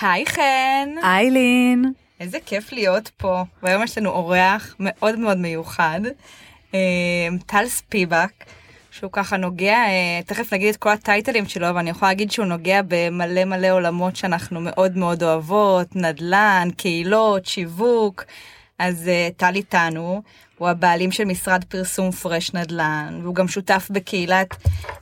היי 0.00 0.26
חן. 0.26 0.88
איילין. 1.02 1.92
איזה 2.20 2.38
כיף 2.46 2.72
להיות 2.72 3.10
פה, 3.16 3.42
והיום 3.62 3.82
יש 3.82 3.98
לנו 3.98 4.10
אורח 4.10 4.76
מאוד 4.80 5.18
מאוד 5.18 5.38
מיוחד, 5.38 6.00
אה, 6.74 6.78
טל 7.46 7.66
ספיבק, 7.66 8.32
שהוא 8.90 9.12
ככה 9.12 9.36
נוגע, 9.36 9.76
אה, 9.76 10.20
תכף 10.26 10.52
נגיד 10.52 10.68
את 10.68 10.76
כל 10.76 10.90
הטייטלים 10.90 11.46
שלו, 11.46 11.68
אבל 11.68 11.78
אני 11.78 11.90
יכולה 11.90 12.10
להגיד 12.10 12.30
שהוא 12.30 12.46
נוגע 12.46 12.80
במלא 12.88 13.44
מלא 13.44 13.70
עולמות 13.70 14.16
שאנחנו 14.16 14.60
מאוד 14.60 14.96
מאוד 14.96 15.22
אוהבות, 15.22 15.96
נדל"ן, 15.96 16.68
קהילות, 16.76 17.46
שיווק. 17.46 18.24
אז 18.80 19.08
אה, 19.08 19.28
טל 19.36 19.54
איתנו, 19.54 20.22
הוא 20.58 20.68
הבעלים 20.68 21.12
של 21.12 21.24
משרד 21.24 21.64
פרסום 21.64 22.10
פרש 22.10 22.54
נדל"ן, 22.54 23.20
והוא 23.22 23.34
גם 23.34 23.48
שותף 23.48 23.88
בקהילת 23.90 24.56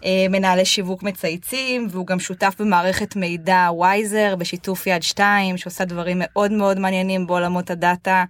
אה, 0.04 0.26
מנהלי 0.30 0.64
שיווק 0.64 1.02
מצייצים, 1.02 1.86
והוא 1.90 2.06
גם 2.06 2.20
שותף 2.20 2.54
במערכת 2.58 3.17
מידע 3.17 3.68
וייזר 3.80 4.36
בשיתוף 4.36 4.86
יד 4.86 5.03
2, 5.03 5.56
שעושה 5.56 5.84
דברים 5.84 6.17
מאוד 6.20 6.53
מאוד 6.53 6.79
מעניינים 6.79 7.26
בעולמות 7.26 7.70
הדאטה. 7.70 8.25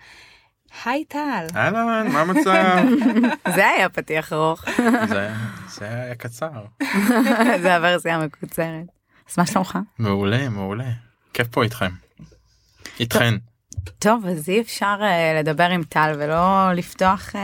היי 0.85 1.05
טל. 1.05 1.47
אהלן, 1.57 2.09
מה 2.13 2.21
המצב? 2.21 2.85
זה 3.55 3.69
היה 3.69 3.89
פתיח 3.89 4.33
ארוך. 4.33 4.65
זה, 5.09 5.31
זה 5.69 5.85
היה 5.85 6.15
קצר. 6.15 6.65
זה 7.63 7.77
הוורסיה 7.77 8.15
המקוצרת. 8.15 8.87
אז 9.31 9.39
מה 9.39 9.47
שלומך? 9.47 9.79
מעולה, 9.99 10.49
מעולה. 10.49 10.91
כיף 11.35 11.47
פה 11.49 11.63
איתכם. 11.63 11.91
איתכן. 13.01 13.35
טוב, 13.99 14.27
אז 14.27 14.49
אי 14.49 14.61
אפשר 14.61 14.97
uh, 15.01 15.41
לדבר 15.41 15.65
עם 15.65 15.83
טל 15.83 16.13
ולא 16.19 16.73
לפתוח 16.73 17.31
uh, 17.33 17.37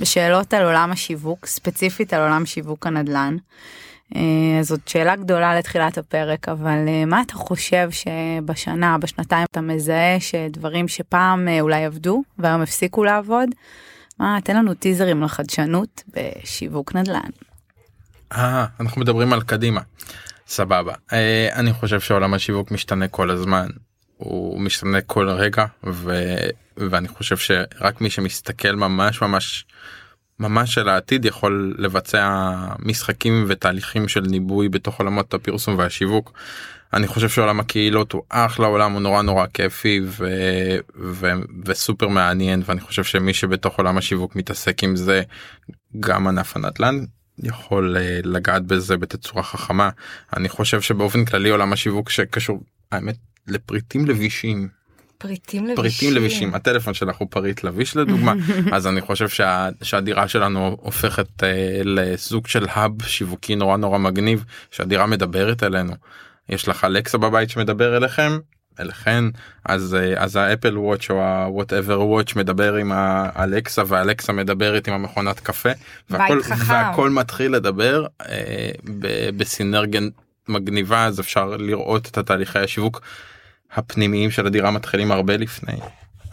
בשאלות 0.00 0.54
על 0.54 0.64
עולם 0.64 0.92
השיווק, 0.92 1.46
ספציפית 1.46 2.12
על 2.12 2.22
עולם 2.22 2.46
שיווק 2.46 2.86
הנדל"ן. 2.86 3.36
Uh, 4.14 4.16
זאת 4.62 4.88
שאלה 4.88 5.16
גדולה 5.16 5.58
לתחילת 5.58 5.98
הפרק, 5.98 6.48
אבל 6.48 6.78
uh, 6.86 7.06
מה 7.06 7.22
אתה 7.22 7.34
חושב 7.34 7.88
שבשנה, 7.90 8.98
בשנתיים 8.98 9.46
אתה 9.50 9.60
מזהה 9.60 10.20
שדברים 10.20 10.88
שפעם 10.88 11.48
uh, 11.48 11.60
אולי 11.60 11.84
עבדו 11.84 12.22
והיום 12.38 12.60
הפסיקו 12.60 13.04
לעבוד? 13.04 13.48
מה, 14.18 14.38
תן 14.44 14.56
לנו 14.56 14.74
טיזרים 14.74 15.22
לחדשנות 15.22 16.02
בשיווק 16.14 16.94
נדל"ן. 16.94 17.30
אה, 18.32 18.66
אנחנו 18.80 19.00
מדברים 19.00 19.32
על 19.32 19.42
קדימה. 19.42 19.80
סבבה. 20.46 20.92
Uh, 21.10 21.14
אני 21.54 21.72
חושב 21.72 22.00
שעולם 22.00 22.34
השיווק 22.34 22.70
משתנה 22.70 23.08
כל 23.08 23.30
הזמן. 23.30 23.66
הוא 24.24 24.60
משתנה 24.60 25.00
כל 25.00 25.28
רגע 25.28 25.64
ו... 25.84 26.14
ואני 26.76 27.08
חושב 27.08 27.36
שרק 27.36 28.00
מי 28.00 28.10
שמסתכל 28.10 28.72
ממש 28.72 29.22
ממש 29.22 29.64
ממש 30.38 30.78
על 30.78 30.88
העתיד 30.88 31.24
יכול 31.24 31.74
לבצע 31.78 32.50
משחקים 32.78 33.44
ותהליכים 33.48 34.08
של 34.08 34.20
ניבוי 34.20 34.68
בתוך 34.68 34.98
עולמות 34.98 35.34
הפרסום 35.34 35.78
והשיווק. 35.78 36.32
אני 36.92 37.06
חושב 37.06 37.28
שעולם 37.28 37.60
הקהילות 37.60 38.12
הוא 38.12 38.22
אחלה 38.28 38.66
עולם 38.66 38.92
הוא 38.92 39.00
נורא 39.00 39.22
נורא 39.22 39.46
כיפי 39.54 40.00
ו... 40.04 40.26
ו... 41.00 41.30
וסופר 41.66 42.08
מעניין 42.08 42.62
ואני 42.66 42.80
חושב 42.80 43.04
שמי 43.04 43.34
שבתוך 43.34 43.78
עולם 43.78 43.98
השיווק 43.98 44.36
מתעסק 44.36 44.84
עם 44.84 44.96
זה 44.96 45.22
גם 46.00 46.26
ענף 46.26 46.56
הנדל"ן 46.56 47.04
יכול 47.38 47.96
uh, 47.96 48.26
לגעת 48.26 48.62
בזה 48.66 48.96
בתצורה 48.96 49.42
חכמה 49.42 49.90
אני 50.36 50.48
חושב 50.48 50.80
שבאופן 50.80 51.24
כללי 51.24 51.50
עולם 51.50 51.72
השיווק 51.72 52.10
שקשור 52.10 52.62
האמת 52.92 53.16
לפריטים 53.48 54.06
לבישים. 54.06 54.68
פריטים 55.18 55.66
לבישים. 55.66 55.76
פריטים 55.76 56.12
לבישים 56.12 56.54
הטלפון 56.54 56.94
שלך 56.94 57.16
הוא 57.16 57.28
פריט 57.30 57.64
לביש 57.64 57.96
לדוגמה 57.96 58.32
אז 58.74 58.86
אני 58.86 59.00
חושב 59.00 59.28
שה, 59.28 59.68
שהדירה 59.82 60.28
שלנו 60.28 60.76
הופכת 60.80 61.42
אה, 61.42 61.80
לסוג 61.84 62.46
של 62.46 62.66
hub 62.70 63.02
שיווקי 63.02 63.54
נורא 63.54 63.76
נורא 63.76 63.98
מגניב 63.98 64.44
שהדירה 64.70 65.06
מדברת 65.06 65.62
אלינו. 65.62 65.92
יש 66.48 66.68
לך 66.68 66.84
אלקסה 66.84 67.18
בבית 67.18 67.50
שמדבר 67.50 67.96
אליכם 67.96 68.38
אליכן 68.80 69.24
אז 69.64 69.94
אה, 69.94 70.22
אז 70.22 70.36
ה 70.36 70.43
Apple 70.43 70.78
Watch 70.78 71.10
או 71.10 71.22
ה 71.22 71.31
whatever 71.31 72.00
watch 72.00 72.36
מדבר 72.36 72.74
עם 72.74 72.92
האלקסה 72.94 73.82
והאלקסה 73.86 74.32
מדברת 74.32 74.88
עם 74.88 74.94
המכונת 74.94 75.40
קפה 75.40 75.70
והכל, 76.10 76.40
והכל 76.66 77.10
מתחיל 77.10 77.52
לדבר 77.52 78.06
אה, 78.28 78.70
בסינרגיה 79.36 80.00
מגניבה 80.48 81.04
אז 81.04 81.20
אפשר 81.20 81.56
לראות 81.56 82.08
את 82.08 82.18
התהליכי 82.18 82.58
השיווק 82.58 83.00
הפנימיים 83.74 84.30
של 84.30 84.46
הדירה 84.46 84.70
מתחילים 84.70 85.12
הרבה 85.12 85.36
לפני. 85.36 85.76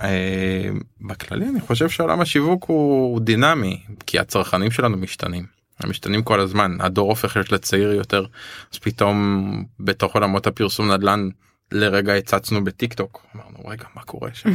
אה, 0.02 0.70
בכללי 1.02 1.50
אני 1.50 1.60
חושב 1.60 1.90
שעולם 1.90 2.22
השיווק 2.22 2.66
הוא 2.68 3.22
דינמי 3.22 3.82
כי 4.06 4.20
הצרכנים 4.20 4.72
שלנו 4.72 4.98
משתנים. 4.98 5.46
הם 5.80 5.90
משתנים 5.90 6.24
כל 6.24 6.40
הזמן 6.40 6.78
הדור 6.80 7.10
הופך 7.10 7.36
להיות 7.36 7.52
לצעיר 7.52 7.92
יותר 7.92 8.26
אז 8.74 8.80
פתאום 8.80 9.64
בתוך 9.80 10.14
עולמות 10.14 10.48
הפרסום 10.48 10.92
נדל"ן 10.92 11.30
לרגע 11.72 12.14
הצצנו 12.14 12.64
בטיק 12.64 12.94
טוק 12.94 13.26
אמרנו 13.36 13.70
רגע 13.70 13.86
מה 13.96 14.02
קורה 14.02 14.30
שם 14.34 14.50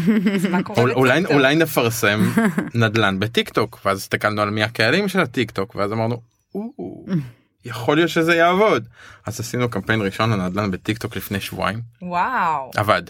אולי 0.77 1.25
אולי 1.27 1.56
נפרסם 1.56 2.21
נדל"ן 2.75 3.21
בטיק 3.21 3.49
טוק 3.49 3.81
ואז 3.84 3.99
הסתכלנו 3.99 4.43
על 4.43 4.51
מי 4.51 4.62
הקהלים 4.62 5.09
של 5.09 5.21
הטיק 5.21 5.51
טוק 5.51 5.75
ואז 5.75 5.93
אמרנו. 5.93 6.21
יכול 7.64 7.97
להיות 7.97 8.08
שזה 8.08 8.34
יעבוד 8.34 8.88
אז 9.26 9.41
עשינו 9.41 9.69
קמפיין 9.69 10.02
ראשון 10.02 10.30
לנדל"ן 10.30 10.70
בטיק 10.70 10.98
טוק 10.98 11.16
לפני 11.16 11.41
שבועיים 11.41 11.80
וואו 12.02 12.70
עבד. 12.76 13.02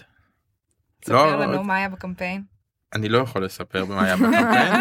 ספר 1.05 1.13
לא, 1.13 1.39
לנו 1.39 1.63
מה 1.63 1.75
היה 1.75 1.89
בקמפיין. 1.89 2.43
אני 2.93 3.09
לא 3.09 3.17
יכול 3.17 3.45
לספר 3.45 3.85
מה 3.85 4.03
היה 4.03 4.15
בקמפיין 4.15 4.73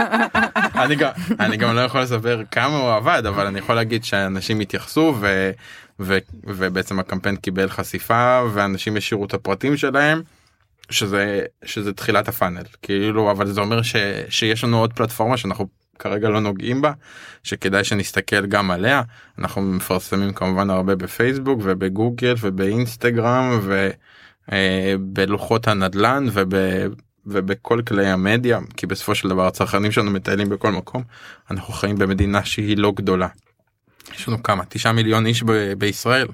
אני 0.84 0.96
גם 0.96 1.10
אני 1.40 1.56
גם 1.56 1.74
לא 1.74 1.80
יכול 1.80 2.00
לספר 2.00 2.42
כמה 2.50 2.76
הוא 2.76 2.92
עבד 2.92 3.26
אבל 3.26 3.46
אני 3.46 3.58
יכול 3.58 3.74
להגיד 3.74 4.04
שאנשים 4.04 4.60
התייחסו 4.60 5.14
ו, 5.20 5.50
ו, 6.00 6.18
ובעצם 6.44 6.98
הקמפיין 6.98 7.36
קיבל 7.36 7.68
חשיפה 7.68 8.42
ואנשים 8.52 8.96
השאירו 8.96 9.24
את 9.24 9.34
הפרטים 9.34 9.76
שלהם. 9.76 10.22
שזה 10.90 11.42
שזה 11.64 11.92
תחילת 11.92 12.28
הפאנל 12.28 12.62
כאילו 12.82 13.30
אבל 13.30 13.46
זה 13.46 13.60
אומר 13.60 13.82
ש, 13.82 13.96
שיש 14.28 14.64
לנו 14.64 14.78
עוד 14.78 14.92
פלטפורמה 14.92 15.36
שאנחנו 15.36 15.66
כרגע 15.98 16.28
לא 16.28 16.40
נוגעים 16.40 16.82
בה 16.82 16.92
שכדאי 17.42 17.84
שנסתכל 17.84 18.46
גם 18.46 18.70
עליה 18.70 19.02
אנחנו 19.38 19.62
מפרסמים 19.62 20.32
כמובן 20.32 20.70
הרבה 20.70 20.94
בפייסבוק 20.94 21.60
ובגוגל 21.62 22.34
ובאינסטגרם 22.40 23.60
ובלוחות 24.48 25.68
הנדל"ן 25.68 26.26
וב... 26.32 26.54
ובכל 27.26 27.82
כלי 27.86 28.06
המדיה 28.06 28.58
כי 28.76 28.86
בסופו 28.86 29.14
של 29.14 29.28
דבר 29.28 29.46
הצרכנים 29.46 29.92
שלנו 29.92 30.10
מטיילים 30.10 30.48
בכל 30.48 30.72
מקום 30.72 31.02
אנחנו 31.50 31.72
חיים 31.74 31.98
במדינה 31.98 32.44
שהיא 32.44 32.76
לא 32.78 32.92
גדולה. 32.96 33.28
יש 34.14 34.28
לנו 34.28 34.42
כמה 34.42 34.64
תשעה 34.68 34.92
מיליון 34.92 35.26
איש 35.26 35.42
ב- 35.42 35.72
בישראל 35.72 36.28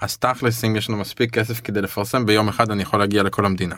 אז 0.00 0.18
תכלס 0.18 0.64
אם 0.64 0.76
יש 0.76 0.88
לנו 0.88 0.98
מספיק 0.98 1.34
כסף 1.34 1.60
כדי 1.60 1.82
לפרסם 1.82 2.26
ביום 2.26 2.48
אחד 2.48 2.70
אני 2.70 2.82
יכול 2.82 3.00
להגיע 3.00 3.22
לכל 3.22 3.46
המדינה. 3.46 3.76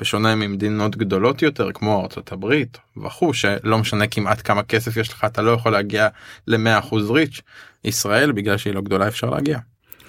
בשונה 0.00 0.34
ממדינות 0.34 0.96
גדולות 0.96 1.42
יותר 1.42 1.72
כמו 1.74 2.00
ארצות 2.02 2.32
הברית 2.32 2.78
וכו' 3.04 3.34
שלא 3.34 3.78
משנה 3.78 4.06
כמעט 4.06 4.40
כמה 4.44 4.62
כסף 4.62 4.96
יש 4.96 5.08
לך 5.08 5.24
אתה 5.24 5.42
לא 5.42 5.50
יכול 5.50 5.72
להגיע 5.72 6.08
ל-100% 6.46 6.94
ריץ' 7.10 7.40
ישראל 7.84 8.32
בגלל 8.32 8.56
שהיא 8.56 8.74
לא 8.74 8.80
גדולה 8.80 9.08
אפשר 9.08 9.30
להגיע. 9.30 9.58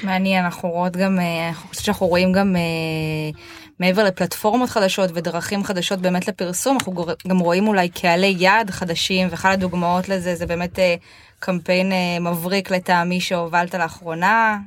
מעניין 0.03 0.45
אנחנו 0.45 0.69
רואות 0.69 0.97
גם 0.97 1.19
אה, 1.19 1.51
אנחנו 1.87 2.07
רואים 2.07 2.31
גם 2.31 2.55
אה, 2.55 3.39
מעבר 3.79 4.03
לפלטפורמות 4.03 4.69
חדשות 4.69 5.09
ודרכים 5.13 5.63
חדשות 5.63 5.99
באמת 5.99 6.27
לפרסום 6.27 6.77
אנחנו 6.77 7.05
גם 7.27 7.39
רואים 7.39 7.67
אולי 7.67 7.89
קהלי 7.89 8.35
יעד 8.37 8.69
חדשים 8.69 9.27
ואחת 9.31 9.53
הדוגמאות 9.53 10.09
לזה 10.09 10.35
זה 10.35 10.45
באמת 10.45 10.79
אה, 10.79 10.95
קמפיין 11.39 11.91
מבריק 12.21 12.71
לטעמי 12.71 13.21
שהובלת 13.21 13.75
לאחרונה 13.75 14.57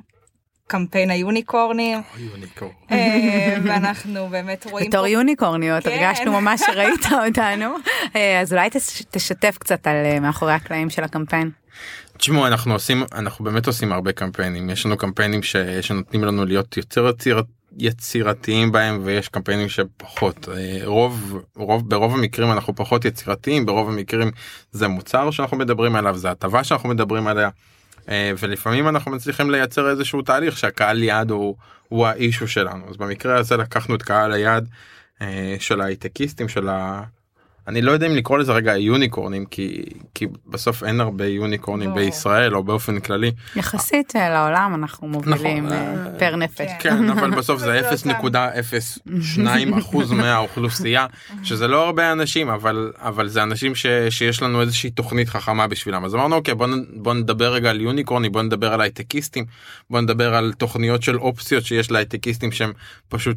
קמפיין 0.66 1.10
היוניקורנים. 1.10 2.00
אה, 2.90 3.56
ואנחנו 3.64 4.28
באמת 4.30 4.66
רואים 4.70 4.88
בתור 4.90 5.06
יוניקורניות 5.06 5.86
הרגשנו 5.86 6.24
כן. 6.24 6.30
ממש 6.30 6.60
שראית 6.66 7.06
אותנו 7.26 7.76
אה, 8.16 8.40
אז 8.40 8.52
אולי 8.52 8.68
תשתף 9.10 9.58
קצת 9.58 9.86
על 9.86 9.96
אה, 9.96 10.20
מאחורי 10.20 10.52
הקלעים 10.52 10.90
של 10.90 11.04
הקמפיין. 11.04 11.50
תשמעו 12.16 12.46
אנחנו 12.46 12.72
עושים 12.72 13.04
אנחנו 13.12 13.44
באמת 13.44 13.66
עושים 13.66 13.92
הרבה 13.92 14.12
קמפיינים 14.12 14.70
יש 14.70 14.86
לנו 14.86 14.96
קמפיינים 14.96 15.42
ש, 15.42 15.56
שנותנים 15.56 16.24
לנו 16.24 16.44
להיות 16.44 16.76
יותר 16.76 17.08
יציר, 17.08 17.42
יצירתיים 17.78 18.72
בהם 18.72 19.00
ויש 19.04 19.28
קמפיינים 19.28 19.68
שפחות 19.68 20.48
רוב 20.84 21.42
רוב 21.56 21.88
ברוב 21.88 22.14
המקרים 22.14 22.52
אנחנו 22.52 22.74
פחות 22.74 23.04
יצירתיים 23.04 23.66
ברוב 23.66 23.88
המקרים 23.88 24.30
זה 24.72 24.88
מוצר 24.88 25.30
שאנחנו 25.30 25.56
מדברים 25.56 25.96
עליו 25.96 26.16
זה 26.16 26.30
הטבה 26.30 26.64
שאנחנו 26.64 26.88
מדברים 26.88 27.26
עליה. 27.26 27.48
אה, 28.08 28.32
ולפעמים 28.38 28.88
אנחנו 28.88 29.10
מצליחים 29.10 29.50
לייצר 29.50 29.90
איזשהו 29.90 30.22
תהליך 30.22 30.58
שהקהל 30.58 31.02
יעד 31.02 31.30
הוא, 31.30 31.56
הוא 31.88 32.06
האישו 32.06 32.48
שלנו 32.48 32.88
אז 32.90 32.96
במקרה 32.96 33.38
הזה 33.38 33.56
לקחנו 33.56 33.94
את 33.94 34.02
קהל 34.02 34.32
היעד 34.32 34.68
אה, 35.22 35.56
של 35.58 35.80
ההייטקיסטים 35.80 36.48
של. 36.48 36.68
אני 37.68 37.82
לא 37.82 37.92
יודע 37.92 38.06
אם 38.06 38.14
לקרוא 38.16 38.38
לזה 38.38 38.52
רגע 38.52 38.76
יוניקורנים 38.76 39.46
כי 39.46 39.84
כי 40.14 40.26
בסוף 40.46 40.84
אין 40.84 41.00
הרבה 41.00 41.26
יוניקורנים 41.26 41.88
לא. 41.88 41.94
בישראל 41.94 42.56
או 42.56 42.64
באופן 42.64 43.00
כללי. 43.00 43.32
יחסית 43.56 44.16
אה, 44.16 44.30
לעולם 44.30 44.74
אנחנו 44.74 45.08
מובילים 45.08 45.66
נכון, 45.66 45.78
אה, 45.78 46.18
פר 46.18 46.36
נפש. 46.36 46.70
כן, 46.80 46.90
כן 46.90 47.10
אבל 47.18 47.30
בסוף 47.30 47.60
זה 47.60 47.90
0.02 47.90 49.78
אחוז 49.78 50.12
מהאוכלוסייה 50.22 51.06
שזה 51.42 51.68
לא 51.68 51.86
הרבה 51.86 52.12
אנשים 52.12 52.48
אבל 52.48 52.92
אבל 52.98 53.28
זה 53.28 53.42
אנשים 53.42 53.74
ש, 53.74 53.86
שיש 54.10 54.42
לנו 54.42 54.60
איזושהי 54.60 54.90
תוכנית 54.90 55.28
חכמה 55.28 55.66
בשבילם 55.66 56.04
אז 56.04 56.14
אמרנו 56.14 56.36
אוקיי 56.36 56.54
בוא, 56.54 56.66
בוא 56.96 57.14
נדבר 57.14 57.52
רגע 57.52 57.70
על 57.70 57.80
יוניקורנים 57.80 58.32
בוא 58.32 58.42
נדבר 58.42 58.72
על 58.72 58.80
הייטקיסטים 58.80 59.44
בוא 59.90 60.00
נדבר 60.00 60.34
על 60.34 60.52
תוכניות 60.52 61.02
של 61.02 61.18
אופציות 61.18 61.64
שיש 61.64 61.90
להייטקיסטים 61.90 62.52
שהם 62.52 62.72
פשוט 63.08 63.36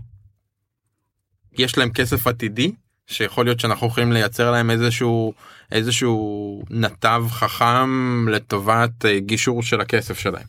יש 1.57 1.77
להם 1.77 1.89
כסף 1.89 2.27
עתידי 2.27 2.71
שיכול 3.07 3.45
להיות 3.45 3.59
שאנחנו 3.59 3.87
יכולים 3.87 4.11
לייצר 4.11 4.51
להם 4.51 4.71
איזשהו 4.71 5.33
איזשהו 5.71 6.63
נתב 6.69 7.23
חכם 7.29 8.25
לטובת 8.29 9.05
אה, 9.05 9.19
גישור 9.19 9.63
של 9.63 9.81
הכסף 9.81 10.19
שלהם. 10.19 10.45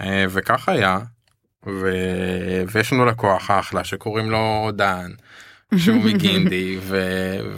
אה, 0.00 0.24
וכך 0.30 0.68
היה 0.68 0.98
ו... 1.66 1.90
ויש 2.72 2.92
לנו 2.92 3.04
לקוח 3.06 3.50
אחלה 3.50 3.84
שקוראים 3.84 4.30
לו 4.30 4.70
דן. 4.74 5.10
שהוא 5.76 6.04
מגינדי 6.04 6.78
ו... 6.88 6.96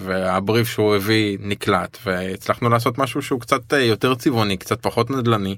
והבריף 0.05 0.69
שהוא 0.69 0.97
הביא 0.97 1.39
נקלט 1.41 1.99
והצלחנו 2.07 2.69
לעשות 2.69 2.99
משהו 2.99 3.23
שהוא 3.23 3.41
קצת 3.41 3.73
אה, 3.73 3.79
יותר 3.79 4.15
צבעוני 4.15 4.57
קצת 4.57 4.83
פחות 4.83 5.11
נדל"ני. 5.11 5.57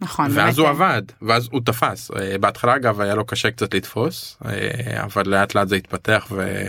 נכון. 0.00 0.30
ואז 0.34 0.58
הוא 0.58 0.66
באמת, 0.66 0.80
עבד 0.80 1.02
ואז 1.22 1.48
הוא 1.52 1.60
תפס 1.64 2.10
בהתחלה 2.40 2.76
אגב 2.76 3.00
היה 3.00 3.14
לו 3.14 3.26
קשה 3.26 3.50
קצת 3.50 3.74
לתפוס 3.74 4.38
אבל 5.04 5.22
לאט 5.26 5.54
לאט 5.54 5.68
זה 5.68 5.76
התפתח 5.76 6.26
ו... 6.30 6.66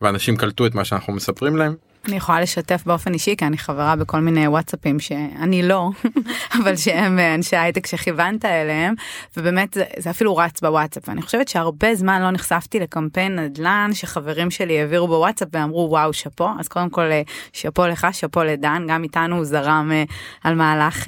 ואנשים 0.00 0.36
קלטו 0.36 0.66
את 0.66 0.74
מה 0.74 0.84
שאנחנו 0.84 1.12
מספרים 1.12 1.56
להם. 1.56 1.74
אני 2.08 2.16
יכולה 2.16 2.40
לשתף 2.40 2.82
באופן 2.86 3.14
אישי 3.14 3.36
כי 3.36 3.44
אני 3.44 3.58
חברה 3.58 3.96
בכל 3.96 4.20
מיני 4.20 4.48
וואטסאפים 4.48 5.00
שאני 5.00 5.62
לא 5.62 5.90
אבל 6.62 6.76
שהם 6.76 7.18
אה, 7.18 7.34
אנשי 7.34 7.56
הייטק 7.56 7.86
שכיוונת 7.86 8.44
אליהם 8.44 8.94
ובאמת 9.36 9.74
זה, 9.74 9.84
זה 9.96 10.10
אפילו 10.10 10.36
רץ 10.36 10.60
בוואטסאפ 10.60 11.08
ואני 11.08 11.22
חושבת 11.22 11.48
שהרבה 11.48 11.94
זמן 11.94 12.22
לא 12.22 12.30
נחשפתי 12.30 12.80
לקמפיין 12.80 13.38
נדל"ן 13.38 13.90
שחברים 13.92 14.50
שלי 14.50 14.80
העבירו 14.80 15.08
בוואטסאפ 15.08 15.48
ואמרו 15.52 15.86
וואו 15.90 16.12
שאפו 16.12 16.48
אז 16.60 16.68
קודם 16.68 16.90
כל 16.90 17.02
אה, 17.02 17.22
שאפו 17.52 17.86
לך 17.86 18.06
שאפו 18.12 18.42
לדן 18.42 18.84
גם 18.88 19.02
איתנו 19.02 19.36
הוא 19.36 19.44
זרם 19.44 19.90
אה, 19.92 20.04
על 20.44 20.54
מהלך 20.54 21.04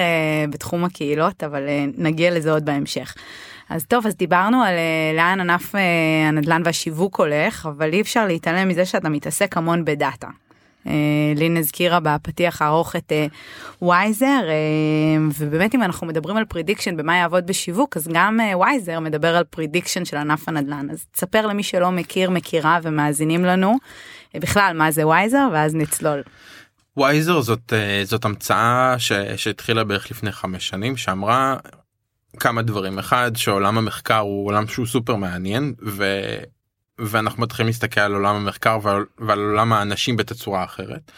בתחום 0.51 0.85
הקהילות 0.85 1.45
אבל 1.45 1.63
נגיע 1.99 2.31
לזה 2.31 2.53
עוד 2.53 2.65
בהמשך. 2.65 3.15
אז 3.69 3.87
טוב 3.87 4.07
אז 4.07 4.17
דיברנו 4.17 4.63
על 4.63 4.75
לאן 5.17 5.41
ענף 5.41 5.75
הנדל"ן 6.29 6.63
והשיווק 6.65 7.21
הולך 7.21 7.67
אבל 7.67 7.93
אי 7.93 8.01
אפשר 8.01 8.27
להתעלם 8.27 8.69
מזה 8.69 8.85
שאתה 8.85 9.09
מתעסק 9.09 9.57
המון 9.57 9.85
בדאטה. 9.85 10.29
אה, 10.87 10.93
לין 11.37 11.57
הזכירה 11.57 12.01
בפתיח 12.01 12.63
הארוך 12.63 12.97
את 12.97 13.13
אה, 13.13 13.27
וייזר 13.89 14.27
אה, 14.49 15.25
ובאמת 15.39 15.75
אם 15.75 15.83
אנחנו 15.83 16.07
מדברים 16.07 16.37
על 16.37 16.45
prediction 16.45 16.97
במה 16.97 17.17
יעבוד 17.17 17.47
בשיווק 17.47 17.97
אז 17.97 18.09
גם 18.13 18.41
וייזר 18.61 19.01
מדבר 19.01 19.37
על 19.37 19.45
prediction 19.45 20.05
של 20.05 20.17
ענף 20.17 20.49
הנדל"ן 20.49 20.87
אז 20.91 21.07
תספר 21.13 21.47
למי 21.47 21.63
שלא 21.63 21.91
מכיר 21.91 22.31
מכירה 22.31 22.79
ומאזינים 22.83 23.45
לנו 23.45 23.77
בכלל 24.35 24.73
מה 24.79 24.91
זה 24.91 25.07
וייזר 25.07 25.49
ואז 25.53 25.75
נצלול. 25.75 26.23
וייזר 26.97 27.41
זאת 27.41 27.73
זאת 28.05 28.25
המצאה 28.25 28.95
ש, 28.99 29.13
שהתחילה 29.37 29.85
בערך 29.85 30.11
לפני 30.11 30.33
חמש 30.33 30.69
שנים 30.69 30.97
שאמרה 30.97 31.57
כמה 32.41 32.63
דברים 32.63 32.99
אחד 32.99 33.37
שעולם 33.37 33.79
המחקר 33.79 34.19
הוא 34.19 34.47
עולם 34.47 34.67
שהוא 34.67 34.87
סופר 34.87 35.17
מעניין 35.17 35.75
ו, 35.87 36.05
ואנחנו 36.99 37.43
מתחילים 37.43 37.67
להסתכל 37.67 38.01
על 38.01 38.15
עולם 38.15 38.37
המחקר 38.37 38.79
ועל, 38.83 39.05
ועל 39.19 39.39
עולם 39.39 39.73
האנשים 39.73 40.17
בתצורה 40.17 40.65
אחרת 40.65 41.11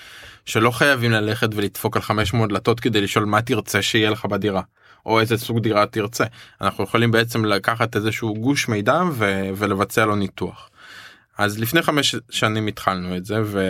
שלא 0.44 0.70
חייבים 0.70 1.10
ללכת 1.10 1.48
ולדפוק 1.54 1.96
על 1.96 2.02
500 2.02 2.48
דלתות 2.48 2.80
כדי 2.80 3.00
לשאול 3.00 3.24
מה 3.24 3.42
תרצה 3.42 3.82
שיהיה 3.82 4.10
לך 4.10 4.26
בדירה 4.26 4.62
או 5.06 5.20
איזה 5.20 5.36
סוג 5.38 5.58
דירה 5.58 5.86
תרצה 5.86 6.24
אנחנו 6.60 6.84
יכולים 6.84 7.10
בעצם 7.10 7.44
לקחת 7.44 7.96
איזשהו 7.96 8.34
גוש 8.34 8.68
מידע 8.68 9.02
ו, 9.12 9.48
ולבצע 9.56 10.04
לו 10.04 10.16
ניתוח. 10.16 10.70
אז 11.38 11.58
לפני 11.58 11.82
חמש 11.82 12.16
שנים 12.30 12.66
התחלנו 12.66 13.16
את 13.16 13.24
זה 13.24 13.36
ו... 13.44 13.60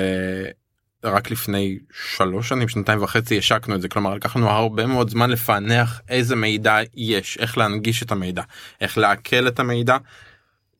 רק 1.04 1.30
לפני 1.30 1.78
שלוש 2.16 2.48
שנים 2.48 2.68
שנתיים 2.68 3.02
וחצי 3.02 3.38
השקנו 3.38 3.74
את 3.74 3.82
זה 3.82 3.88
כלומר 3.88 4.14
לקח 4.14 4.36
לנו 4.36 4.50
הרבה 4.50 4.86
מאוד 4.86 5.10
זמן 5.10 5.30
לפענח 5.30 6.00
איזה 6.08 6.36
מידע 6.36 6.78
יש 6.94 7.38
איך 7.38 7.58
להנגיש 7.58 8.02
את 8.02 8.12
המידע 8.12 8.42
איך 8.80 8.98
לעכל 8.98 9.48
את 9.48 9.60
המידע. 9.60 9.96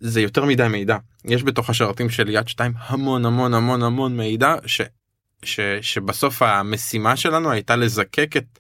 זה 0.01 0.21
יותר 0.21 0.45
מדי 0.45 0.69
מידע. 0.69 0.97
יש 1.25 1.45
בתוך 1.45 1.71
השרתים 1.71 2.11
של 2.11 2.29
יד 2.29 2.49
2 2.49 2.73
המון 2.77 3.25
המון 3.25 3.55
המון 3.55 3.83
המון 3.83 4.17
מידע 4.17 4.55
ש, 4.67 4.81
ש, 5.43 5.61
שבסוף 5.81 6.43
המשימה 6.43 7.17
שלנו 7.17 7.51
הייתה 7.51 7.77
לזקק 7.77 8.37
את, 8.37 8.59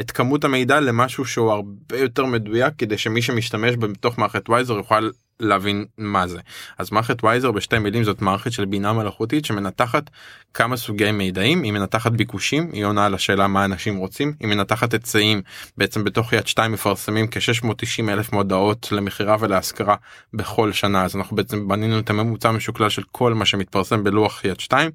את 0.00 0.10
כמות 0.10 0.44
המידע 0.44 0.80
למשהו 0.80 1.24
שהוא 1.24 1.52
הרבה 1.52 1.98
יותר 1.98 2.24
מדויק 2.24 2.74
כדי 2.78 2.98
שמי 2.98 3.22
שמשתמש 3.22 3.76
בתוך 3.76 4.18
מערכת 4.18 4.48
וייזר 4.48 4.74
יוכל 4.74 5.10
להבין 5.40 5.84
מה 5.98 6.26
זה. 6.26 6.40
אז 6.78 6.92
מערכת 6.92 7.24
וייזר 7.24 7.50
בשתי 7.50 7.78
מילים 7.78 8.04
זאת 8.04 8.22
מערכת 8.22 8.52
של 8.52 8.64
בינה 8.64 8.92
מלאכותית 8.92 9.44
שמנתחת 9.44 10.10
כמה 10.54 10.76
סוגי 10.76 11.12
מידעים 11.12 11.62
היא 11.62 11.72
מנתחת 11.72 12.12
ביקושים 12.12 12.70
היא 12.72 12.84
עונה 12.84 13.06
על 13.06 13.14
השאלה 13.14 13.46
מה 13.46 13.64
אנשים 13.64 13.96
רוצים 13.96 14.32
היא 14.40 14.48
מנתחת 14.48 14.92
היצעים 14.92 15.42
בעצם 15.76 16.04
בתוך 16.04 16.32
יד 16.32 16.46
2 16.46 16.72
מפרסמים 16.72 17.26
כ-690 17.30 18.08
אלף 18.08 18.32
מודעות 18.32 18.88
למכירה 18.92 19.36
ולהשכרה 19.40 19.96
בכל 20.34 20.72
שנה 20.72 21.04
אז 21.04 21.16
אנחנו 21.16 21.36
בעצם 21.36 21.68
בנינו 21.68 21.98
את 21.98 22.10
הממוצע 22.10 22.48
המשוקלל 22.48 22.88
של 22.88 23.02
כל 23.12 23.34
מה 23.34 23.46
שמתפרסם 23.46 24.04
בלוח 24.04 24.44
יד 24.44 24.60
2. 24.60 24.90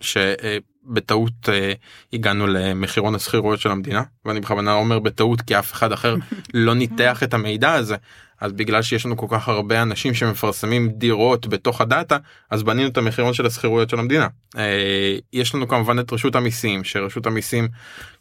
שבטעות 0.00 1.48
אה, 1.48 1.72
הגענו 2.12 2.46
למחירון 2.46 3.14
השכירויות 3.14 3.60
של 3.60 3.70
המדינה 3.70 4.02
ואני 4.24 4.40
בכוונה 4.40 4.72
אומר 4.72 4.98
בטעות 4.98 5.40
כי 5.40 5.58
אף 5.58 5.72
אחד 5.72 5.92
אחר 5.92 6.16
לא 6.54 6.74
ניתח 6.74 7.22
את 7.22 7.34
המידע 7.34 7.72
הזה 7.72 7.96
אז 8.40 8.52
בגלל 8.52 8.82
שיש 8.82 9.06
לנו 9.06 9.16
כל 9.16 9.26
כך 9.30 9.48
הרבה 9.48 9.82
אנשים 9.82 10.14
שמפרסמים 10.14 10.88
דירות 10.88 11.46
בתוך 11.46 11.80
הדאטה 11.80 12.16
אז 12.50 12.62
בנינו 12.62 12.88
את 12.88 12.96
המחירון 12.96 13.34
של 13.34 13.46
השכירויות 13.46 13.90
של 13.90 13.98
המדינה. 13.98 14.28
אה, 14.56 15.16
יש 15.32 15.54
לנו 15.54 15.68
כמובן 15.68 15.98
את 15.98 16.12
רשות 16.12 16.34
המיסים 16.34 16.84
שרשות 16.84 17.26
המיסים 17.26 17.68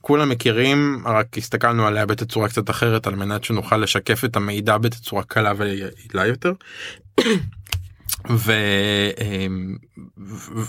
כולם 0.01 0.30
מכירים 0.30 1.04
רק 1.06 1.38
הסתכלנו 1.38 1.88
עליה 1.88 2.06
בתצורה 2.06 2.50
קצת 2.50 2.69
אחרת 2.69 3.07
על 3.07 3.16
מנת 3.16 3.44
שנוכל 3.44 3.77
לשקף 3.77 4.25
את 4.25 4.36
המידע 4.36 4.77
בתצורה 4.77 5.24
קלה 5.24 5.54
ויעילה 5.57 6.25
יותר. 6.27 6.54
ו... 8.30 8.51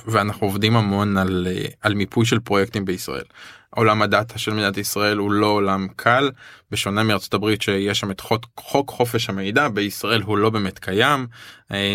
ואנחנו 0.07 0.47
עובדים 0.47 0.77
המון 0.77 1.17
על, 1.17 1.49
על 1.81 1.95
מיפוי 1.95 2.27
של 2.27 2.39
פרויקטים 2.41 2.85
בישראל. 2.85 3.25
עולם 3.77 4.03
הדאטה 4.03 4.39
של 4.39 4.53
מדינת 4.53 4.77
ישראל 4.77 5.17
הוא 5.17 5.33
לא 5.33 5.47
עולם 5.47 5.87
קל 5.97 6.31
בשונה 6.71 7.03
מארצות 7.03 7.35
הברית 7.35 7.63
שיש 7.63 8.01
שם 8.01 8.11
את 8.11 8.21
חוק, 8.21 8.47
חוק 8.57 8.91
חופש 8.91 9.31
המידע 9.31 9.69
בישראל 9.69 10.23
הוא 10.23 10.39
לא 10.39 10.51
באמת 10.51 10.79
קיים. 10.79 11.27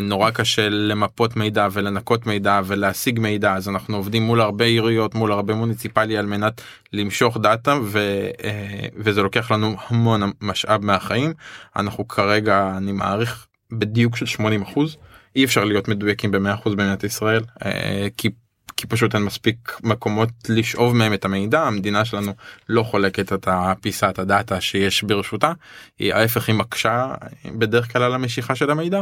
נורא 0.02 0.32
קשה 0.32 0.70
למפות 0.70 1.36
מידע 1.36 1.68
ולנקות 1.72 2.26
מידע 2.26 2.62
ולהשיג 2.66 3.20
מידע 3.20 3.54
אז 3.54 3.70
אנחנו 3.70 3.98
עובדים 3.98 4.24
מול 4.24 4.42
הרבה 4.42 4.66
עיריות 4.66 5.16
מול 5.16 5.32
הרבה 5.32 5.54
מוניציפלי 5.54 6.18
על 6.18 6.26
מנת 6.26 6.62
למשוך 6.94 7.38
דאטה 7.38 7.78
ו, 7.84 8.00
וזה 8.96 9.22
לוקח 9.22 9.52
לנו 9.52 9.76
המון 9.88 10.32
משאב 10.42 10.86
מהחיים. 10.86 11.34
אנחנו 11.76 12.08
כרגע 12.08 12.74
אני 12.78 12.92
מעריך 12.92 13.48
בדיוק 13.72 14.16
של 14.16 14.26
80 14.26 14.62
אחוז 14.62 14.98
אי 15.36 15.46
אפשר 15.46 15.64
להיות 15.64 15.88
מדויקים 15.88 16.32
ב-100% 16.32 16.70
במדינת 16.70 17.04
ישראל 17.04 17.44
כי 18.18 18.30
כי 18.78 18.88
פשוט 18.88 19.16
אין 19.16 19.24
מספיק 19.24 19.80
מקומות 19.84 20.30
לשאוב 20.50 20.96
מהם 20.96 21.14
את 21.14 21.26
המידע 21.26 21.62
המדינה 21.62 22.06
שלנו 22.06 22.32
לא 22.70 22.84
חולקת 22.84 23.34
את 23.34 23.48
הפיסת 23.52 24.20
הדאטה 24.20 24.62
שיש 24.62 25.04
ברשותה 25.04 25.52
היא 26.00 26.14
ההפך 26.14 26.48
היא 26.48 26.56
מקשה 26.56 27.14
בדרך 27.46 27.92
כלל 27.92 28.04
על 28.04 28.14
המשיכה 28.14 28.56
של 28.56 28.72
המידע. 28.72 29.02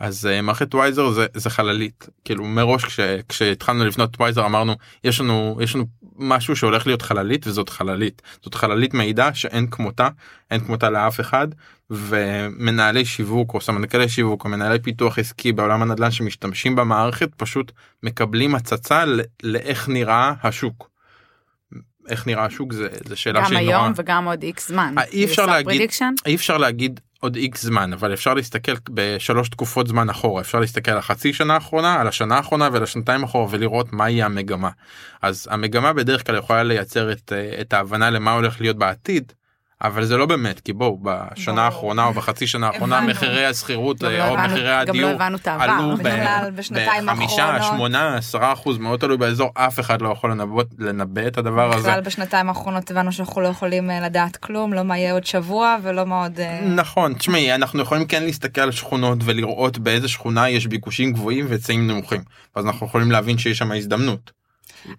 אז 0.00 0.28
uh, 0.28 0.42
מערכת 0.42 0.74
וייזר 0.74 1.10
זה, 1.10 1.26
זה 1.34 1.50
חללית 1.50 2.08
כאילו 2.24 2.44
מראש 2.44 2.84
כש, 2.84 3.00
כשהתחלנו 3.28 3.84
לבנות 3.84 4.20
וייזר 4.20 4.46
אמרנו 4.46 4.74
יש 5.04 5.20
לנו 5.20 5.58
יש 5.60 5.74
לנו 5.74 5.84
משהו 6.16 6.56
שהולך 6.56 6.86
להיות 6.86 7.02
חללית 7.02 7.46
וזאת 7.46 7.68
חללית 7.68 8.22
זאת 8.42 8.54
חללית 8.54 8.94
מידע 8.94 9.30
שאין 9.34 9.66
כמותה 9.70 10.08
אין 10.50 10.60
כמותה 10.60 10.90
לאף 10.90 11.20
אחד 11.20 11.48
ומנהלי 11.90 13.04
שיווק 13.04 13.54
או 13.54 13.60
סמנכ"לי 13.60 14.08
שיווק 14.08 14.44
או 14.44 14.50
מנהלי 14.50 14.78
פיתוח 14.78 15.18
עסקי 15.18 15.52
בעולם 15.52 15.82
הנדל"ן 15.82 16.10
שמשתמשים 16.10 16.76
במערכת 16.76 17.34
פשוט 17.36 17.72
מקבלים 18.02 18.54
הצצה 18.54 19.04
לאיך 19.42 19.88
נראה 19.88 20.32
השוק. 20.42 20.90
איך 22.08 22.26
נראה 22.26 22.44
השוק 22.44 22.72
זה, 22.72 22.88
זה 23.06 23.16
שאלה 23.16 23.40
גם 23.40 23.46
שהיא 23.46 23.58
היום 23.58 23.82
נורא... 23.82 23.92
וגם 23.96 24.24
עוד 24.24 24.42
איקס 24.42 24.68
זמן. 24.68 24.94
אי 25.12 25.24
אפשר 25.24 25.46
להגיד? 25.46 25.90
אי 26.26 26.34
אפשר 26.34 26.58
להגיד 26.58 27.00
עוד 27.20 27.36
איקס 27.36 27.62
זמן 27.62 27.92
אבל 27.92 28.12
אפשר 28.12 28.34
להסתכל 28.34 28.72
בשלוש 28.90 29.48
תקופות 29.48 29.86
זמן 29.86 30.10
אחורה. 30.10 30.40
אפשר 30.40 30.60
להסתכל 30.60 30.90
על 30.90 30.98
החצי 30.98 31.32
שנה 31.32 31.54
האחרונה 31.54 32.00
על 32.00 32.08
השנה 32.08 32.36
האחרונה 32.36 32.68
ועל 32.72 32.82
השנתיים 32.82 33.22
אחורה 33.22 33.46
ולראות 33.50 33.92
מהי 33.92 34.22
המגמה. 34.22 34.70
אז 35.22 35.48
המגמה 35.50 35.92
בדרך 35.92 36.26
כלל 36.26 36.36
יכולה 36.36 36.62
לייצר 36.62 37.12
את, 37.12 37.32
את 37.60 37.72
ההבנה 37.72 38.10
למה 38.10 38.32
הולך 38.32 38.60
להיות 38.60 38.76
בעתיד 38.76 39.32
אבל 39.82 40.04
זה 40.04 40.16
לא 40.16 40.26
באמת 40.26 40.60
כי 40.60 40.72
בואו 40.72 40.98
בשנה 41.02 41.54
ברור. 41.54 41.60
האחרונה 41.64 42.04
או 42.04 42.12
בחצי 42.12 42.46
שנה 42.46 42.66
האחרונה. 42.66 43.00
מחירי 43.00 43.46
השכירות 43.46 44.02
גם 44.02 44.10
לא 44.10 44.16
אה, 44.18 44.28
או 44.28 44.34
הבנו- 44.34 44.46
מחירי 44.52 44.64
לא 44.64 44.70
הדיור 44.70 45.10
העבר. 45.46 45.72
עלו 45.72 45.96
בכלל 45.96 46.50
בחמישה. 47.06 47.62
שמונה 47.62 48.16
עשרה 48.16 48.52
אחוז 48.52 48.78
מאוד 48.78 49.00
תלוי 49.00 49.16
באזור 49.16 49.50
אף 49.54 49.80
אחד 49.80 50.02
לא 50.02 50.08
יכול 50.08 50.30
לנבא, 50.30 50.62
לנבא 50.78 51.26
את 51.26 51.38
הדבר 51.38 51.74
הזה. 51.74 51.88
בכלל 51.88 52.00
בשנתיים 52.00 52.48
האחרונות 52.48 52.90
הבנו 52.90 53.12
שאנחנו 53.12 53.40
לא 53.40 53.48
יכולים 53.48 53.90
אה, 53.90 54.00
לדעת 54.00 54.36
כלום, 54.36 54.72
לא 54.72 54.82
מה 54.82 54.98
יהיה 54.98 55.12
עוד 55.12 55.26
שבוע 55.26 55.76
ולא 55.82 56.06
מה 56.06 56.22
עוד... 56.22 56.40
אה, 56.40 56.60
נכון 56.60 57.14
תשמעי 57.14 57.54
אנחנו 57.54 57.82
יכולים 57.82 58.06
כן 58.06 58.22
להסתכל 58.22 58.60
על 58.60 58.70
שכונות 58.70 59.18
ולראות 59.24 59.78
באיזה 59.78 60.08
שכונה 60.08 60.48
יש 60.48 60.66
ביקושים 60.66 61.12
גבוהים 61.12 61.46
והיצעים 61.48 61.86
נמוכים 61.86 62.20
אז 62.54 62.66
אנחנו 62.66 62.86
יכולים 62.86 63.10
להבין 63.10 63.38
שיש 63.38 63.58
שם 63.58 63.72
הזדמנות. 63.72 64.30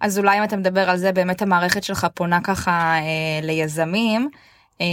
אז 0.00 0.18
אולי 0.18 0.38
אם 0.38 0.44
אתה 0.44 0.56
מדבר 0.56 0.90
על 0.90 0.96
זה 0.96 1.12
באמת 1.12 1.42
המערכת 1.42 1.84
שלך 1.84 2.06
פונה 2.14 2.38
ככה 2.44 2.70
אה, 2.94 3.00
ליזמים. 3.42 4.28
אה, 4.82 4.86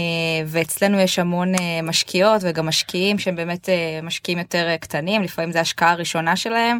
ואצלנו 0.46 0.98
יש 0.98 1.18
המון 1.18 1.54
אה, 1.54 1.82
משקיעות 1.82 2.42
וגם 2.44 2.66
משקיעים 2.66 3.18
שהם 3.18 3.36
באמת 3.36 3.68
אה, 3.68 4.00
משקיעים 4.02 4.38
יותר 4.38 4.76
קטנים, 4.80 5.22
לפעמים 5.22 5.52
זה 5.52 5.60
השקעה 5.60 5.90
הראשונה 5.90 6.36
שלהם. 6.36 6.78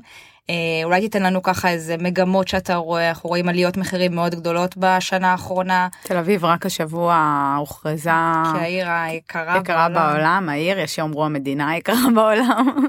אולי 0.84 1.00
תיתן 1.00 1.22
לנו 1.22 1.42
ככה 1.42 1.68
איזה 1.68 1.96
מגמות 2.00 2.48
שאתה 2.48 2.76
רואה, 2.76 3.08
אנחנו 3.08 3.28
רואים 3.28 3.48
עליות 3.48 3.76
מחירים 3.76 4.14
מאוד 4.14 4.34
גדולות 4.34 4.76
בשנה 4.76 5.32
האחרונה, 5.32 5.88
תל 6.02 6.16
אביב 6.16 6.44
רק 6.44 6.66
השבוע 6.66 7.54
הוכרזה 7.58 8.10
כי 8.52 8.58
העיר 8.58 8.90
היקרה 8.90 9.58
יקרה 9.58 9.88
בעולם, 9.88 10.48
העיר, 10.48 10.78
יש 10.78 10.94
שיאמרו 10.94 11.24
המדינה 11.24 11.70
היקרה 11.70 11.96
בעולם. 12.14 12.86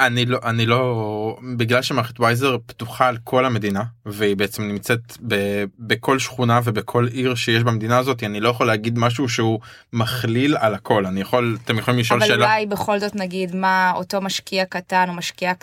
אני 0.00 0.26
לא 0.26 0.38
אני 0.44 0.66
לא 0.66 1.38
בגלל 1.56 1.82
שמערכת 1.82 2.20
וייזר 2.20 2.56
פתוחה 2.66 3.08
על 3.08 3.18
כל 3.24 3.44
המדינה 3.44 3.82
והיא 4.06 4.36
בעצם 4.36 4.62
נמצאת 4.62 5.00
ב, 5.28 5.34
בכל 5.78 6.18
שכונה 6.18 6.60
ובכל 6.64 7.08
עיר 7.12 7.34
שיש 7.34 7.62
במדינה 7.62 7.98
הזאת 7.98 8.22
אני 8.22 8.40
לא 8.40 8.48
יכול 8.48 8.66
להגיד 8.66 8.98
משהו 8.98 9.28
שהוא 9.28 9.60
מכליל 9.92 10.56
על 10.56 10.74
הכל. 10.74 11.06
אני 11.06 11.20
יכול 11.20 11.58
אתם 11.64 11.78
יכולים 11.78 12.00
לשאול 12.00 12.20
אבל 12.20 12.28
שאלה? 12.28 12.46
אולי 12.46 12.66
בכל 12.66 12.98
זאת 12.98 13.16
נגיד 13.16 13.54
מה 13.54 13.92
אותו 13.94 14.20
משקיע 14.20 14.64
קטן 14.64 15.08
או 15.08 15.14
משקיעה 15.14 15.54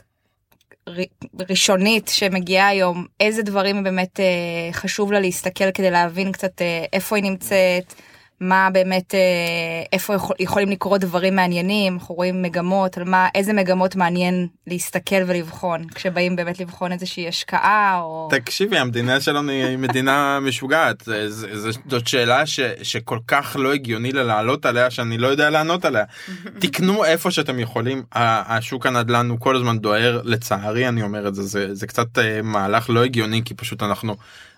ראשונית 1.50 2.08
שמגיעה 2.08 2.68
היום, 2.68 3.06
איזה 3.20 3.42
דברים 3.42 3.84
באמת 3.84 4.20
אה, 4.20 4.26
חשוב 4.74 5.12
לה 5.12 5.20
להסתכל 5.20 5.72
כדי 5.72 5.92
להבין 5.92 6.32
קצת 6.32 6.62
אה, 6.62 6.86
איפה 6.94 7.16
היא 7.16 7.24
נמצאת, 7.24 7.94
מה 8.40 8.70
באמת, 8.74 9.16
אה, 9.16 9.20
איפה 9.94 10.16
יכול, 10.16 10.36
יכולים 10.40 10.70
לקרות 10.70 11.02
דברים 11.02 11.36
מעניינים, 11.36 11.94
אנחנו 11.94 12.16
רואים 12.16 12.42
מגמות, 12.42 12.98
על 12.98 13.04
מה, 13.04 13.28
איזה 13.36 13.54
מגמות 13.54 13.96
מעניין 13.96 14.48
להסתכל 14.68 15.24
ולבחון, 15.28 15.88
כשבאים 15.96 16.36
באמת 16.36 16.60
לבחון 16.60 16.92
איזושהי 16.92 17.28
השקעה 17.28 18.00
או... 18.02 18.28
תקשיבי 18.32 18.78
המדינה 18.78 19.22
שלנו 19.22 19.52
היא 19.52 19.78
מדינה 19.78 20.40
משוגעת. 20.48 21.04
זאת 21.90 22.08
שאלה 22.08 22.46
ש, 22.46 22.60
שכל 22.84 23.20
כך 23.28 23.56
לא 23.60 23.74
הגיוני 23.74 24.12
לה 24.12 24.24
לעלות 24.24 24.66
עליה 24.66 24.92
שאני 24.92 25.18
לא 25.18 25.28
יודע 25.28 25.50
לענות 25.50 25.86
עליה. 25.86 26.04
תקנו 26.62 27.06
איפה 27.06 27.32
שאתם 27.32 27.60
יכולים. 27.60 28.04
השוק 28.14 28.86
הנדל"ן 28.86 29.30
הוא 29.30 29.40
כל 29.40 29.56
הזמן 29.56 29.80
דוהר 29.80 30.22
לצערי 30.24 30.88
אני 30.88 31.04
אומר 31.04 31.28
את 31.28 31.36
זה 31.36 31.44
זה, 31.44 31.76
זה 31.76 31.88
קצת 31.88 32.18
אה, 32.18 32.42
מהלך 32.42 32.90
לא 32.90 33.04
הגיוני 33.04 33.42
כי 33.46 33.54
פשוט 33.54 33.84
אנחנו 33.84 34.16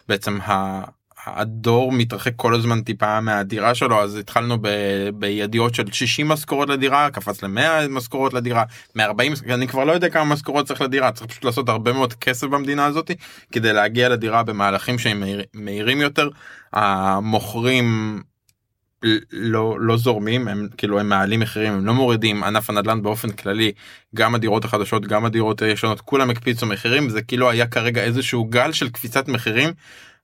בעצם 0.07 0.39
ה... 0.41 0.81
הדור 1.25 1.91
מתרחק 1.91 2.31
כל 2.35 2.55
הזמן 2.55 2.81
טיפה 2.81 3.21
מהדירה 3.21 3.75
שלו 3.75 4.01
אז 4.01 4.15
התחלנו 4.15 4.57
ב, 4.61 4.67
בידיעות 5.13 5.75
של 5.75 5.91
60 5.91 6.27
משכורות 6.27 6.69
לדירה 6.69 7.09
קפץ 7.09 7.43
ל-100 7.43 7.87
משכורות 7.89 8.33
לדירה 8.33 8.63
140 8.95 9.33
אני 9.49 9.67
כבר 9.67 9.83
לא 9.83 9.91
יודע 9.91 10.09
כמה 10.09 10.25
משכורות 10.25 10.65
צריך 10.65 10.81
לדירה 10.81 11.11
צריך 11.11 11.31
פשוט 11.31 11.43
לעשות 11.43 11.69
הרבה 11.69 11.93
מאוד 11.93 12.13
כסף 12.13 12.47
במדינה 12.47 12.85
הזאת 12.85 13.11
כדי 13.51 13.73
להגיע 13.73 14.09
לדירה 14.09 14.43
במהלכים 14.43 14.99
שהם 14.99 15.19
מהיר, 15.19 15.41
מהירים 15.53 16.01
יותר. 16.01 16.29
המוכרים 16.73 18.19
לא 19.31 19.77
לא 19.79 19.97
זורמים 19.97 20.47
הם 20.47 20.67
כאילו 20.77 20.99
הם 20.99 21.09
מעלים 21.09 21.39
מחירים 21.39 21.73
הם 21.73 21.85
לא 21.85 21.93
מורידים 21.93 22.43
ענף 22.43 22.69
הנדל"ן 22.69 23.01
באופן 23.01 23.31
כללי 23.31 23.71
גם 24.15 24.35
הדירות 24.35 24.65
החדשות 24.65 25.07
גם 25.07 25.25
הדירות 25.25 25.61
הישנות 25.61 26.01
כולם 26.01 26.29
הקפיצו 26.29 26.65
מחירים 26.65 27.09
זה 27.09 27.21
כאילו 27.21 27.49
היה 27.49 27.67
כרגע 27.67 28.03
איזשהו 28.03 28.45
גל 28.45 28.71
של 28.71 28.89
קפיצת 28.89 29.27
מחירים 29.27 29.69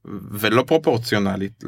ולא 0.05 0.63
פרופורציונלית 0.67 1.63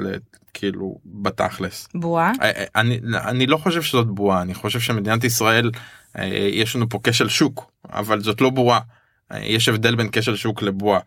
כאילו 0.54 1.00
בתכלס 1.06 1.88
בועה? 1.96 2.32
אה, 2.42 2.50
אה, 2.50 2.66
אני 2.76 3.00
אני 3.14 3.48
לא 3.48 3.58
חושב 3.58 3.82
שזאת 3.82 4.08
בועה 4.08 4.42
אני 4.42 4.54
חושב 4.54 4.80
שמדינת 4.80 5.24
ישראל 5.24 5.72
אה, 6.18 6.26
יש 6.52 6.76
לנו 6.76 6.90
פה 6.90 7.00
כשל 7.04 7.30
שוק 7.30 7.72
אבל 7.94 8.22
זאת 8.22 8.42
לא 8.42 8.50
בועה 8.50 8.80
יש 9.42 9.70
הבדל 9.70 9.96
בין 9.96 10.10
כשל 10.12 10.36
שוק 10.36 10.62
לבועה. 10.62 11.00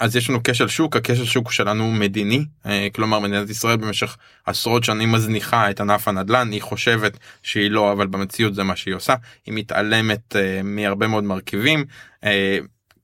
אז 0.00 0.16
יש 0.16 0.30
לנו 0.30 0.38
כשל 0.44 0.68
שוק 0.68 0.96
הכשל 0.96 1.24
שוק 1.24 1.52
שלנו 1.52 1.84
הוא 1.84 1.92
מדיני 1.92 2.44
כלומר 2.94 3.18
מדינת 3.18 3.50
ישראל 3.50 3.76
במשך 3.76 4.16
עשרות 4.46 4.84
שנים 4.84 5.12
מזניחה 5.12 5.70
את 5.70 5.80
ענף 5.80 6.08
הנדל"ן 6.08 6.52
היא 6.52 6.62
חושבת 6.62 7.18
שהיא 7.42 7.70
לא 7.70 7.92
אבל 7.92 8.06
במציאות 8.06 8.54
זה 8.54 8.62
מה 8.62 8.76
שהיא 8.76 8.94
עושה 8.94 9.14
היא 9.46 9.54
מתעלמת 9.54 10.36
מהרבה 10.64 11.06
מאוד 11.06 11.24
מרכיבים. 11.24 11.84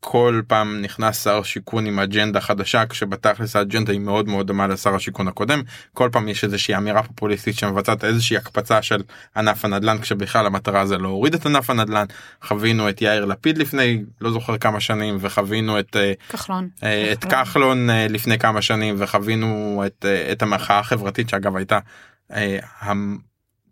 כל 0.04 0.42
פעם 0.46 0.82
נכנס 0.82 1.24
שר 1.24 1.42
שיכון 1.42 1.86
עם 1.86 1.98
אג'נדה 1.98 2.40
חדשה 2.40 2.86
כשבתכלס 2.86 3.56
האג'נדה 3.56 3.92
היא 3.92 4.00
מאוד 4.00 4.28
מאוד 4.28 4.46
דומה 4.46 4.66
לשר 4.66 4.94
השיכון 4.94 5.28
הקודם 5.28 5.62
כל 5.94 6.08
פעם 6.12 6.28
יש 6.28 6.44
איזושהי 6.44 6.76
אמירה 6.76 7.02
פופוליסטית 7.02 7.58
שמבצעת 7.58 8.04
איזושהי 8.04 8.36
הקפצה 8.36 8.82
של 8.82 9.02
ענף 9.36 9.64
הנדל"ן 9.64 9.98
כשבכלל 9.98 10.46
המטרה 10.46 10.86
זה 10.86 10.98
להוריד 10.98 11.34
את 11.34 11.46
ענף 11.46 11.70
הנדל"ן 11.70 12.04
חווינו 12.42 12.88
את 12.88 13.02
יאיר 13.02 13.24
לפיד 13.24 13.58
לפני 13.58 14.02
לא 14.20 14.30
זוכר 14.30 14.58
כמה 14.58 14.80
שנים 14.80 15.16
וחווינו 15.20 15.78
את 15.78 15.96
אה, 15.96 16.12
כחלון. 16.28 16.68
אה, 16.82 17.12
את 17.12 17.24
כחלון 17.24 17.90
אה, 17.90 18.06
לפני 18.08 18.38
כמה 18.38 18.62
שנים 18.62 18.94
וחווינו 18.98 19.82
את 19.86 20.06
את 20.32 20.42
המחאה 20.42 20.78
החברתית 20.78 21.28
שאגב 21.28 21.56
הייתה 21.56 21.78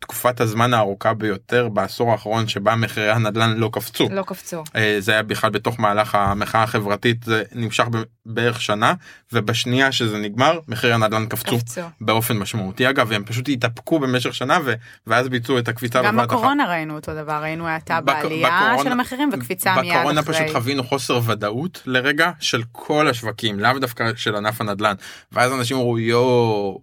תקופת 0.01 0.41
הזמן 0.41 0.75
הארוכה 0.75 1.15
ביותר 1.15 1.69
בעשור 1.69 2.13
האחרון 2.13 2.49
שבה 2.49 2.77
מחירי 2.77 3.11
הנדל"ן 3.11 3.57
לא 3.57 3.71
קפצו. 3.73 4.09
לא 4.13 4.23
קפצו. 4.23 4.65
אה, 4.77 4.97
זה 4.99 5.13
היה 5.13 5.23
בכלל 5.23 5.51
בתוך 5.51 5.81
מהלך 5.81 6.15
המחאה 6.15 6.63
החברתית 6.63 7.23
זה 7.25 7.43
נמשך 7.53 7.85
בערך 8.27 8.61
שנה 8.61 8.95
ובשנייה 9.33 9.93
שזה 9.93 10.19
נגמר 10.19 10.59
מחירי 10.69 10.93
הנדל"ן 10.93 11.27
קפצו 11.27 11.57
קפצו. 11.59 11.81
באופן 12.01 12.37
משמעותי 12.39 12.91
אגב 12.91 13.13
הם 13.13 13.25
פשוט 13.25 13.49
התאפקו 13.49 13.99
במשך 13.99 14.35
שנה 14.35 14.59
ו- 14.65 14.73
ואז 15.07 15.29
ביצעו 15.29 15.59
את 15.59 15.69
הקפיצה 15.69 16.03
גם 16.03 16.17
בבת 16.17 16.29
אחת. 16.29 16.37
בקורונה 16.39 16.67
ראינו 16.71 16.95
אותו 16.95 17.15
דבר, 17.15 17.43
ראינו 17.43 17.69
האטה 17.69 18.01
בק- 18.01 18.07
בעלייה 18.23 18.49
בקורונה- 18.49 18.83
של 18.85 18.93
המחירים 18.93 19.31
וקפיצה 19.33 19.75
מיד 19.75 19.85
אחרי. 19.85 19.97
בקורונה 19.99 20.23
פשוט 20.23 20.47
חווינו 20.53 20.85
חוסר 20.85 21.21
ודאות 21.27 21.83
לרגע 21.87 22.31
של 22.41 22.63
כל 22.73 23.09
השווקים 23.09 23.61
לאו 23.61 23.79
דווקא 23.79 24.11
של 24.17 24.37
ענף 24.37 24.61
הנדל"ן 24.61 24.95
ואז 25.33 25.53
אנשים 25.53 25.77
אמרו 25.77 25.99
יואו 25.99 26.81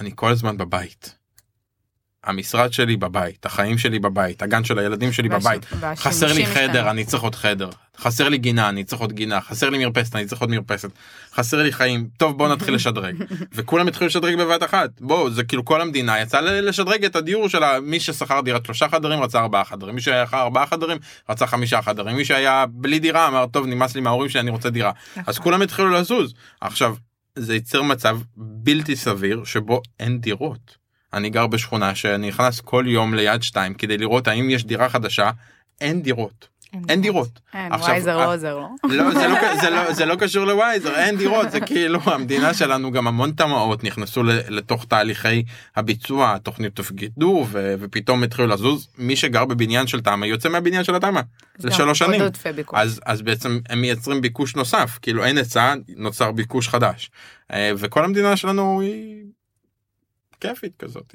אני 0.00 0.10
כל 0.14 0.30
הזמן 0.30 0.56
בבית. 0.56 1.19
המשרד 2.24 2.72
שלי 2.72 2.96
בבית 2.96 3.46
החיים 3.46 3.78
שלי 3.78 3.98
בבית 3.98 4.42
הגן 4.42 4.64
של 4.64 4.78
הילדים 4.78 5.12
שלי 5.12 5.28
בבית. 5.28 5.66
חסר 5.96 6.32
לי. 6.32 6.46
חדר 6.46 6.90
אני 6.90 7.04
צריך 7.04 7.22
עוד 7.22 7.34
חדר. 7.34 7.70
חסר 7.98 8.28
לי 8.28 8.38
גינה 8.38 8.68
אני 8.68 8.84
צריך 8.84 9.00
עוד 9.00 9.12
גינה. 9.12 9.40
חסר 9.40 9.70
לי 9.70 9.84
מרפסת 9.84 10.16
אני 10.16 10.26
צריך 10.26 10.40
עוד 10.40 10.50
מרפסת. 10.50 10.90
חסר 11.34 11.62
לי 11.62 11.72
חיים. 11.72 12.08
טוב 12.16 12.38
בוא 12.38 12.48
נתחיל 12.48 12.74
לשדרג. 12.80 13.14
וכולם 13.54 13.88
התחילו 13.88 14.06
לשדרג 14.06 14.34
בבת 14.34 14.62
אחת. 14.62 14.90
בוא 15.00 15.30
זה 15.30 15.44
כאילו 15.44 15.64
כל 15.64 15.80
המדינה 15.80 16.20
יצאה 16.20 16.40
לשדרג 16.40 17.04
את 17.04 17.16
הדיור 17.16 17.48
שלה. 17.48 17.80
מי 17.80 18.00
ששכר 18.00 18.40
דירת 18.40 18.64
שלושה 18.64 18.88
חדרים 18.88 19.20
רצה 19.20 19.40
ארבעה 19.40 19.64
חדרים. 19.64 19.94
מי 19.94 20.00
שהיה 20.00 20.24
ארבעה 20.34 20.66
חדרים 20.66 20.98
רצה 21.30 21.46
חמישה 21.46 21.82
חדרים. 21.82 22.16
מי 22.16 22.24
שהיה 22.24 22.64
בלי 22.68 22.98
דירה 22.98 23.28
אמר 23.28 23.46
טוב 23.46 23.66
נמאס 23.66 23.94
לי 23.94 24.00
מההורים 24.00 24.28
שלי 24.28 24.40
אני 24.40 24.50
רוצה 24.50 24.70
דירה. 24.70 24.92
אז 25.16 25.34
נכון. 25.34 25.44
כולם 25.44 25.62
התחילו 25.62 25.90
לזוז. 25.90 26.34
עכשיו 26.60 26.94
זה 27.36 27.54
ייצר 27.54 27.82
מצב 27.82 28.18
בלתי 28.36 28.96
סביר 28.96 29.44
שבו 29.44 29.82
אין 30.00 30.20
דירות. 30.20 30.79
אני 31.12 31.30
גר 31.30 31.46
בשכונה 31.46 31.94
שאני 31.94 32.28
נכנס 32.28 32.60
כל 32.60 32.84
יום 32.88 33.14
ליד 33.14 33.42
שתיים 33.42 33.74
כדי 33.74 33.98
לראות 33.98 34.28
האם 34.28 34.50
יש 34.50 34.64
דירה 34.64 34.88
חדשה. 34.88 35.30
אין 35.80 36.02
דירות. 36.02 36.48
אין 36.88 37.00
דירות. 37.00 37.40
אין, 37.54 37.72
עכשיו, 37.72 37.88
וייזר 37.88 38.20
אה, 38.20 38.24
לא 38.24 38.34
עוזר 38.34 38.58
לו. 38.58 38.68
לא, 38.84 39.10
זה, 39.10 39.28
לא, 39.28 39.38
זה, 39.62 39.70
לא, 39.70 39.92
זה 39.92 40.04
לא 40.06 40.16
קשור 40.16 40.44
לווייזר 40.44 40.94
אין 40.94 41.16
דירות. 41.16 41.50
זה 41.50 41.60
כאילו 41.60 41.98
המדינה 42.04 42.54
שלנו 42.54 42.90
גם 42.90 43.06
המון 43.06 43.32
תמ"אות 43.32 43.84
נכנסו 43.84 44.22
לתוך 44.24 44.84
תהליכי 44.84 45.42
הביצוע 45.76 46.34
התוכנית 46.34 46.76
תפקדו 46.76 47.46
ו- 47.50 47.74
ופתאום 47.80 48.22
התחילו 48.22 48.48
לזוז. 48.48 48.88
מי 48.98 49.16
שגר 49.16 49.44
בבניין 49.44 49.86
של 49.86 50.00
תמ"א 50.00 50.26
יוצא 50.26 50.48
מהבניין 50.48 50.84
של 50.84 50.94
התמ"א 50.94 51.20
לשלוש 51.64 51.98
שנים. 51.98 52.22
אז 53.06 53.22
בעצם 53.22 53.58
הם 53.68 53.80
מייצרים 53.80 54.20
ביקוש 54.20 54.56
נוסף. 54.56 54.98
כאילו 55.02 55.24
אין 55.24 55.38
היצע 55.38 55.74
נוצר 55.96 56.32
ביקוש 56.32 56.68
חדש. 56.68 57.10
אה, 57.52 57.72
וכל 57.76 58.04
המדינה 58.04 58.36
שלנו 58.36 58.80
היא 58.80 59.24
כיפית 60.40 60.72
כזאת. 60.78 61.14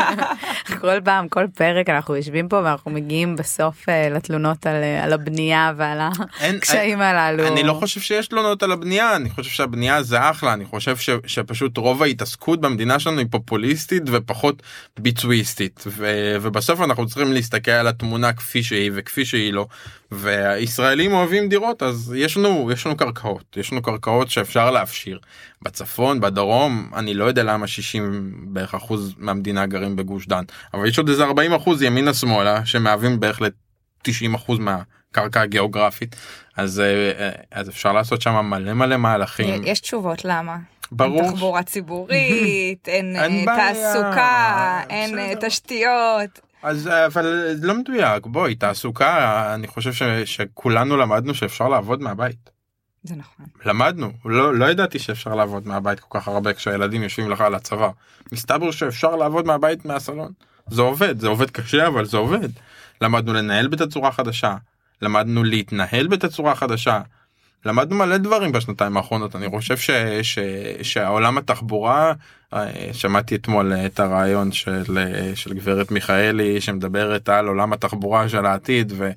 כל 0.80 1.00
פעם, 1.04 1.28
כל 1.28 1.46
פרק 1.54 1.88
אנחנו 1.88 2.16
יושבים 2.16 2.48
פה 2.48 2.56
ואנחנו 2.64 2.90
מגיעים 2.90 3.36
בסוף 3.36 3.88
אה, 3.88 4.08
לתלונות 4.10 4.66
על, 4.66 4.82
אה, 4.82 5.04
על 5.04 5.12
הבנייה 5.12 5.72
ועל 5.76 5.98
הקשיים 6.40 7.00
הללו. 7.00 7.46
אני 7.48 7.62
לא 7.62 7.72
חושב 7.72 8.00
שיש 8.00 8.26
תלונות 8.26 8.62
על 8.62 8.72
הבנייה 8.72 9.16
אני 9.16 9.30
חושב 9.30 9.50
שהבנייה 9.50 10.02
זה 10.02 10.30
אחלה 10.30 10.52
אני 10.52 10.64
חושב 10.64 10.96
ש, 10.96 11.10
שפשוט 11.26 11.76
רוב 11.78 12.02
ההתעסקות 12.02 12.60
במדינה 12.60 12.98
שלנו 12.98 13.18
היא 13.18 13.26
פופוליסטית 13.30 14.02
ופחות 14.06 14.62
ביצועיסטית 14.98 15.84
ו, 15.86 16.36
ובסוף 16.42 16.80
אנחנו 16.80 17.06
צריכים 17.06 17.32
להסתכל 17.32 17.70
על 17.70 17.86
התמונה 17.86 18.32
כפי 18.32 18.62
שהיא 18.62 18.90
וכפי 18.94 19.24
שהיא 19.24 19.52
לא 19.52 19.66
והישראלים 20.12 21.12
אוהבים 21.12 21.48
דירות 21.48 21.82
אז 21.82 22.14
יש 22.16 22.36
לנו 22.36 22.70
יש 22.72 22.86
לנו 22.86 22.96
קרקעות 22.96 23.56
יש 23.56 23.72
לנו 23.72 23.82
קרקעות 23.82 24.30
שאפשר 24.30 24.70
להפשיר 24.70 25.18
בצפון 25.62 26.20
בדרום 26.20 26.90
אני 26.94 27.14
לא 27.14 27.24
יודע 27.24 27.42
למה 27.42 27.66
60 27.66 28.32
בערך 28.46 28.74
אחוז 28.74 29.14
מהמדינה 29.18 29.66
גרים 29.66 29.96
בגוש 29.96 30.26
דן 30.26 30.44
אבל 30.74 30.88
יש 30.88 30.98
עוד 30.98 31.08
איזה 31.08 31.24
40 31.24 31.52
אחוז 31.52 31.82
ימינה 31.82 32.14
שמאלה 32.14 32.66
שמהווים 32.66 33.20
בערך 33.20 33.42
ל-90 33.42 34.36
אחוז 34.36 34.58
מהקרקע 34.58 35.40
הגיאוגרפית 35.40 36.16
אז 36.56 36.80
אה, 36.80 37.12
אה, 37.18 37.30
אז 37.50 37.68
אפשר 37.68 37.92
לעשות 37.92 38.22
שם 38.22 38.46
מלא 38.50 38.72
מלא 38.72 38.96
מהלכים 38.96 39.62
יש 39.64 39.80
תשובות 39.80 40.24
למה. 40.24 40.56
ברור 40.92 41.20
אין 41.20 41.32
תחבורה 41.32 41.62
ציבורית, 41.62 42.88
אין 42.88 43.16
אין 43.22 43.48
אה, 43.48 43.56
בעיה, 43.56 43.72
תעסוקה, 43.72 44.80
אין 44.90 45.18
אה, 45.18 45.28
בסדר. 45.36 45.48
תשתיות. 45.48 46.40
אז 46.62 46.88
אה, 46.88 47.06
אבל 47.06 47.56
לא 47.62 47.74
מדויק. 47.74 48.26
בואי 48.26 48.54
תעסוקה 48.54 49.54
אני 49.54 49.66
חושב 49.66 49.92
ש, 49.92 50.02
שכולנו 50.24 50.96
למדנו 50.96 51.34
שאפשר 51.34 51.68
לעבוד 51.68 52.02
מהבית. 52.02 52.50
זה 53.02 53.14
נכון. 53.16 53.46
למדנו. 53.64 54.12
לא 54.24 54.54
לא 54.54 54.70
ידעתי 54.70 54.98
שאפשר 54.98 55.34
לעבוד 55.34 55.66
מהבית 55.66 56.00
כל 56.00 56.18
כך 56.18 56.28
הרבה 56.28 56.52
כשהילדים 56.52 57.02
יושבים 57.02 57.30
לך 57.30 57.40
על 57.40 57.54
הצבא. 57.54 57.90
מסתבר 58.32 58.70
שאפשר 58.70 59.16
לעבוד 59.16 59.46
מהבית 59.46 59.84
מהסלון. 59.84 60.32
זה 60.66 60.82
עובד 60.82 61.20
זה 61.20 61.28
עובד 61.28 61.50
קשה 61.50 61.86
אבל 61.86 62.04
זה 62.04 62.16
עובד. 62.16 62.48
למדנו 63.00 63.32
לנהל 63.32 63.68
בתצורה 63.68 64.12
חדשה. 64.12 64.56
למדנו 65.02 65.44
להתנהל 65.44 66.06
בתצורה 66.06 66.54
חדשה 66.54 67.00
למדנו 67.64 67.96
מלא 67.96 68.16
דברים 68.16 68.52
בשנתיים 68.52 68.96
האחרונות. 68.96 69.36
אני 69.36 69.48
חושב 69.50 69.76
ש, 69.76 69.90
ש, 70.22 70.38
שהעולם 70.82 71.38
התחבורה 71.38 72.12
אה, 72.54 72.70
שמעתי 72.92 73.34
אתמול 73.34 73.72
את 73.72 74.00
הרעיון 74.00 74.52
של, 74.52 74.98
אה, 74.98 75.32
של 75.34 75.54
גברת 75.54 75.90
מיכאלי 75.90 76.60
שמדברת 76.60 77.28
על 77.28 77.46
עולם 77.46 77.72
התחבורה 77.72 78.28
של 78.28 78.46
העתיד 78.46 78.92
ו... 78.96 79.10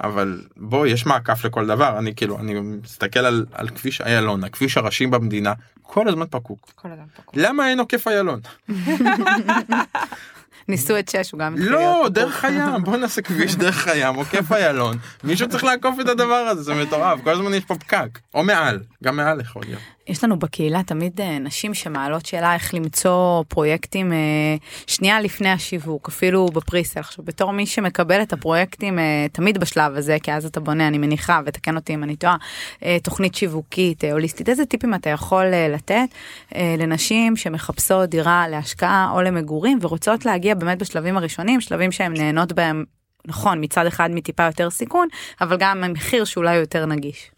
אבל 0.00 0.40
בוא 0.56 0.86
יש 0.86 1.06
מעקף 1.06 1.44
לכל 1.44 1.66
דבר. 1.66 1.98
אני 1.98 2.14
כאילו 2.14 2.38
אני 2.38 2.60
מסתכל 2.60 3.20
על, 3.20 3.46
על 3.52 3.68
כביש 3.68 4.00
איילון 4.00 4.44
הכביש 4.44 4.76
הראשי 4.76 5.06
במדינה 5.06 5.52
כל 5.82 6.08
הזמן 6.08 6.26
פקוק. 6.30 6.72
כל 6.74 6.88
אדם 6.88 7.06
פקוק. 7.16 7.34
למה 7.36 7.70
אין 7.70 7.78
עוקף 7.78 8.08
איילון 8.08 8.40
ניסו 10.68 10.98
את 10.98 11.08
שש 11.08 11.32
הוא 11.32 11.40
גם 11.40 11.54
התחיל 11.54 11.72
לא 11.72 11.78
להיות 11.78 11.96
פקוק. 12.00 12.14
דרך 12.14 12.44
הים 12.44 12.84
בוא 12.84 12.96
נעשה 12.96 13.22
כביש 13.22 13.56
דרך 13.64 13.88
הים 13.88 14.14
עוקף 14.14 14.52
איילון 14.52 14.98
מישהו 15.24 15.48
צריך 15.48 15.64
לעקוף 15.64 16.00
את 16.00 16.08
הדבר 16.08 16.34
הזה 16.34 16.62
זה 16.62 16.74
מטורף 16.74 17.20
כל 17.24 17.30
הזמן 17.30 17.54
יש 17.54 17.64
פה 17.64 17.74
פקק 17.74 18.18
או 18.34 18.44
מעל 18.44 18.80
גם 19.04 19.16
מעל 19.16 19.40
יכול 19.40 19.62
להיות. 19.66 19.95
יש 20.08 20.24
לנו 20.24 20.38
בקהילה 20.38 20.82
תמיד 20.82 21.20
אה, 21.20 21.38
נשים 21.38 21.74
שמעלות 21.74 22.26
שאלה 22.26 22.54
איך 22.54 22.74
למצוא 22.74 23.44
פרויקטים 23.48 24.12
אה, 24.12 24.16
שנייה 24.86 25.20
לפני 25.20 25.48
השיווק, 25.48 26.08
אפילו 26.08 26.46
בפריסל. 26.46 27.00
עכשיו, 27.00 27.24
בתור 27.24 27.52
מי 27.52 27.66
שמקבל 27.66 28.22
את 28.22 28.32
הפרויקטים 28.32 28.98
אה, 28.98 29.26
תמיד 29.32 29.58
בשלב 29.58 29.96
הזה, 29.96 30.16
כי 30.22 30.32
אז 30.32 30.46
אתה 30.46 30.60
בונה, 30.60 30.88
אני 30.88 30.98
מניחה, 30.98 31.40
ותקן 31.46 31.76
אותי 31.76 31.94
אם 31.94 32.04
אני 32.04 32.16
טועה, 32.16 32.36
תוכנית 33.02 33.34
שיווקית, 33.34 34.04
הוליסטית, 34.04 34.48
איזה 34.48 34.66
טיפים 34.66 34.94
אתה 34.94 35.10
יכול 35.10 35.44
לתת 35.44 36.08
לנשים 36.78 37.36
שמחפשות 37.36 38.10
דירה 38.10 38.48
להשקעה 38.48 39.10
או 39.12 39.22
למגורים 39.22 39.78
ורוצות 39.80 40.24
להגיע 40.24 40.54
באמת 40.54 40.78
בשלבים 40.78 41.16
הראשונים, 41.16 41.60
שלבים 41.60 41.92
שהן 41.92 42.12
נהנות 42.16 42.52
בהם. 42.52 42.84
נכון, 43.26 43.64
מצד 43.64 43.86
אחד 43.86 44.10
מטיפה 44.10 44.42
יותר 44.42 44.70
סיכון, 44.70 45.08
אבל 45.40 45.56
גם 45.56 45.84
המחיר 45.84 46.24
שאולי 46.24 46.56
יותר 46.56 46.86
נגיש. 46.86 47.30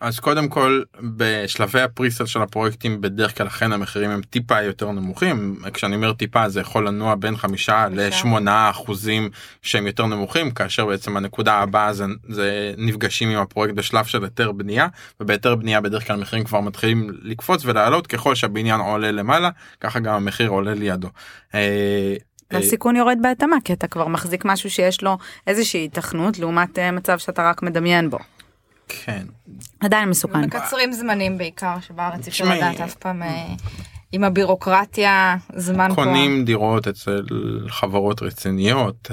אז 0.00 0.20
קודם 0.20 0.48
כל 0.48 0.82
בשלבי 1.00 1.80
הפריסל 1.80 2.26
של 2.26 2.42
הפרויקטים 2.42 3.00
בדרך 3.00 3.38
כלל 3.38 3.46
אכן 3.46 3.72
המחירים 3.72 4.10
הם 4.10 4.22
טיפה 4.22 4.62
יותר 4.62 4.92
נמוכים 4.92 5.56
כשאני 5.74 5.96
אומר 5.96 6.12
טיפה 6.12 6.48
זה 6.48 6.60
יכול 6.60 6.88
לנוע 6.88 7.14
בין 7.14 7.36
חמישה. 7.36 7.86
לשמונה 7.92 8.70
אחוזים 8.70 9.30
שהם 9.62 9.86
יותר 9.86 10.06
נמוכים 10.06 10.50
כאשר 10.50 10.86
בעצם 10.86 11.16
הנקודה 11.16 11.54
הבאה 11.54 11.92
זה, 11.92 12.04
זה 12.28 12.74
נפגשים 12.78 13.28
עם 13.28 13.38
הפרויקט 13.38 13.74
בשלב 13.74 14.04
של 14.04 14.24
היתר 14.24 14.52
בנייה 14.52 14.86
ובהיתר 15.20 15.54
בנייה 15.54 15.80
בדרך 15.80 16.06
כלל 16.06 16.16
המחירים 16.16 16.44
כבר 16.44 16.60
מתחילים 16.60 17.10
לקפוץ 17.22 17.64
ולעלות 17.64 18.06
ככל 18.06 18.34
שהבניין 18.34 18.80
עולה 18.80 19.12
למעלה 19.12 19.50
ככה 19.80 20.00
גם 20.00 20.14
המחיר 20.14 20.48
עולה 20.48 20.74
לידו. 20.74 21.08
אה, 21.54 21.60
אה, 22.52 22.58
והסיכון 22.58 22.96
יורד 22.96 23.18
בהתאמה, 23.22 23.56
כי 23.64 23.72
אתה 23.72 23.86
כבר 23.86 24.08
מחזיק 24.08 24.44
משהו 24.44 24.70
שיש 24.70 25.02
לו 25.02 25.18
איזושהי 25.46 25.80
היתכנות 25.80 26.38
לעומת 26.38 26.78
אה, 26.78 26.90
מצב 26.90 27.18
שאתה 27.18 27.50
רק 27.50 27.62
מדמיין 27.62 28.10
בו. 28.10 28.18
כן 28.88 29.26
עדיין 29.80 30.08
מסוכן. 30.08 30.40
מקצרים 30.40 30.92
זמנים 30.92 31.38
בעיקר 31.38 31.80
שבארץ 31.80 32.24
אי 32.24 32.28
אפשר 32.28 32.44
לדעת 32.44 32.80
אף 32.80 32.94
פעם 32.94 33.22
אה, 33.22 33.46
עם 34.12 34.24
הבירוקרטיה 34.24 35.36
זמן 35.56 35.88
פה. 35.88 36.04
קונים 36.04 36.44
דירות 36.44 36.88
אצל 36.88 37.26
חברות 37.68 38.22
רציניות. 38.22 39.10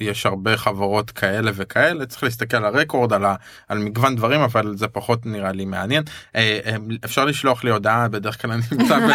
יש 0.00 0.26
הרבה 0.26 0.56
חברות 0.56 1.10
כאלה 1.10 1.50
וכאלה 1.54 2.06
צריך 2.06 2.22
להסתכל 2.22 2.56
על 2.56 2.64
הרקורד 2.64 3.12
על, 3.12 3.24
ה, 3.24 3.34
על 3.68 3.78
מגוון 3.78 4.16
דברים 4.16 4.40
אבל 4.40 4.76
זה 4.76 4.88
פחות 4.88 5.26
נראה 5.26 5.52
לי 5.52 5.64
מעניין 5.64 6.02
אה, 6.36 6.58
אה, 6.66 6.76
אפשר 7.04 7.24
לשלוח 7.24 7.64
לי 7.64 7.70
הודעה 7.70 8.08
בדרך 8.08 8.42
כלל 8.42 8.52
אני 8.52 8.62
נמצא 8.72 8.98
ב... 8.98 9.10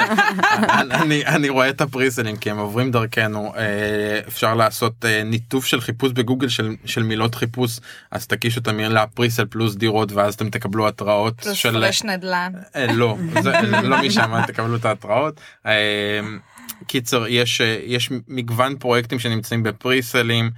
אני, 1.01 1.25
אני 1.25 1.50
רואה 1.50 1.70
את 1.70 1.82
הפריסלים 1.82 2.38
כי 2.38 2.51
הם 2.51 2.58
עוברים 2.58 2.92
דרכנו 2.92 3.54
אה, 3.58 4.19
אפשר 4.28 4.56
לעשות 4.56 5.06
ניתוב 5.26 5.65
של 5.65 5.82
חיפוש 5.82 6.12
בגוגל 6.12 6.48
של, 6.48 6.76
של 6.86 7.04
מילות 7.04 7.36
חיפוש 7.36 7.80
אז 8.12 8.28
תקישו 8.28 8.60
את 8.60 8.67
המילה 8.67 9.08
פריסל 9.08 9.45
פלוס 9.45 9.76
דירות 9.76 10.12
ואז 10.12 10.34
אתם 10.34 10.50
תקבלו 10.50 10.88
התראות 10.88 11.41
פלוס 11.41 11.56
של 11.58 11.71
פרש 11.71 12.04
נדל"ן. 12.04 12.52
לא, 12.93 13.17
זה 13.43 13.52
לא 13.84 13.98
משם 14.02 14.41
תקבלו 14.48 14.76
את 14.76 14.86
ההתראות. 14.86 15.41
קיצר 16.88 17.26
יש 17.28 17.62
יש 17.86 18.10
מגוון 18.28 18.78
פרויקטים 18.78 19.19
שנמצאים 19.19 19.63
בפריסלים 19.63 20.52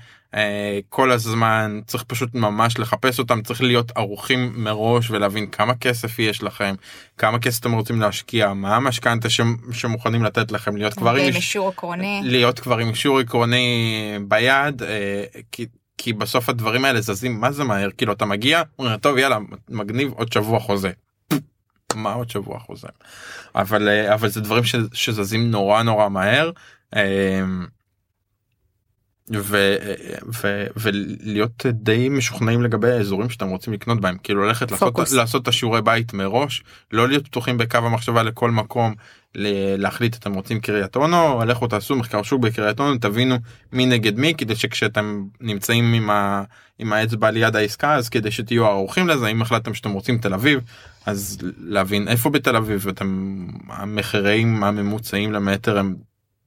כל 0.90 1.12
הזמן 1.12 1.80
צריך 1.88 2.04
פשוט 2.04 2.34
ממש 2.36 2.80
לחפש 2.80 3.20
אותם 3.20 3.42
צריך 3.42 3.62
להיות 3.62 3.92
ערוכים 3.98 4.54
מראש 4.56 5.12
ולהבין 5.12 5.48
כמה 5.48 5.76
כסף 5.76 6.20
יש 6.20 6.44
לכם 6.44 6.76
כמה 7.18 7.40
כסף 7.40 7.60
אתם 7.60 7.72
רוצים 7.74 8.02
להשקיע 8.02 8.54
מה 8.54 8.76
המשכנתה 8.76 9.30
שמ- 9.30 9.42
שמוכנים 9.74 10.24
לתת 10.24 10.52
לכם 10.52 10.78
להיות 10.78 10.94
כבר 10.94 11.10
עם 11.12 11.18
עם 11.18 11.26
איש- 11.28 11.36
אישור 11.36 11.70
עקרוני. 11.70 12.22
להיות 12.24 12.60
כבר 12.60 12.78
עם 12.78 12.90
אישור 12.90 13.20
עקרוני 13.20 13.88
ביד 14.28 14.84
אה, 14.84 15.24
כי, 15.52 15.66
כי 15.98 16.14
בסוף 16.14 16.50
הדברים 16.50 16.86
האלה 16.86 17.02
זזים 17.02 17.42
מה 17.42 17.52
זה 17.52 17.64
מהר 17.64 17.90
כאילו 17.98 18.14
אתה 18.14 18.26
מגיע 18.26 18.62
אומר 18.80 18.98
טוב 18.98 19.18
יאללה 19.18 19.38
מגניב 19.70 20.12
עוד 20.12 20.32
שבוע 20.34 20.60
חוזה. 20.60 20.92
מה 21.96 22.14
עוד 22.14 22.30
שבוע 22.30 22.60
חוזה 22.60 22.88
אבל 23.56 23.90
אה, 23.90 24.14
אבל 24.14 24.30
זה 24.30 24.42
דברים 24.42 24.64
ש, 24.64 24.76
שזזים 24.94 25.52
נורא 25.52 25.84
נורא 25.84 26.10
מהר. 26.10 26.52
ו, 29.36 29.76
ו, 30.42 30.66
ולהיות 30.76 31.66
די 31.66 32.10
משוכנעים 32.10 32.64
לגבי 32.64 32.92
האזורים 32.92 33.30
שאתם 33.30 33.50
רוצים 33.50 33.74
לקנות 33.74 34.02
בהם 34.02 34.18
כאילו 34.24 34.46
ללכת 34.46 34.72
לעשות, 34.72 34.88
פוקוס. 34.88 35.14
לעשות 35.14 35.44
את 35.44 35.48
השיעורי 35.48 35.82
בית 35.82 36.14
מראש 36.14 36.64
לא 36.92 37.08
להיות 37.08 37.26
פתוחים 37.28 37.58
בקו 37.58 37.78
המחשבה 37.78 38.24
לכל 38.24 38.52
מקום 38.52 38.94
להחליט 39.78 40.16
אתם 40.16 40.34
רוצים 40.34 40.60
קריית 40.60 40.96
אונו 40.96 41.42
לכו 41.46 41.68
תעשו 41.68 41.96
מחקר 41.96 42.24
שוק 42.24 42.42
בקריית 42.42 42.80
אונו 42.80 42.98
תבינו 42.98 43.36
מי 43.74 43.86
נגד 43.86 44.20
מי 44.20 44.34
כדי 44.38 44.56
שכשאתם 44.56 45.24
נמצאים 45.42 45.94
עם, 45.94 46.10
ה, 46.10 46.44
עם 46.80 46.94
האצבע 46.94 47.32
ליד 47.32 47.56
העסקה 47.56 47.96
אז 47.96 48.10
כדי 48.10 48.32
שתהיו 48.32 48.66
ערוכים 48.66 49.08
לזה 49.08 49.28
אם 49.28 49.42
החלטתם 49.42 49.74
שאתם 49.74 49.92
רוצים 49.92 50.18
תל 50.18 50.34
אביב 50.34 50.60
אז 51.06 51.38
להבין 51.58 52.08
איפה 52.08 52.30
בתל 52.30 52.56
אביב 52.56 52.88
אתם 52.88 53.48
המחירים 53.70 54.64
הממוצעים 54.64 55.34
למטר 55.34 55.78
הם 55.78 55.96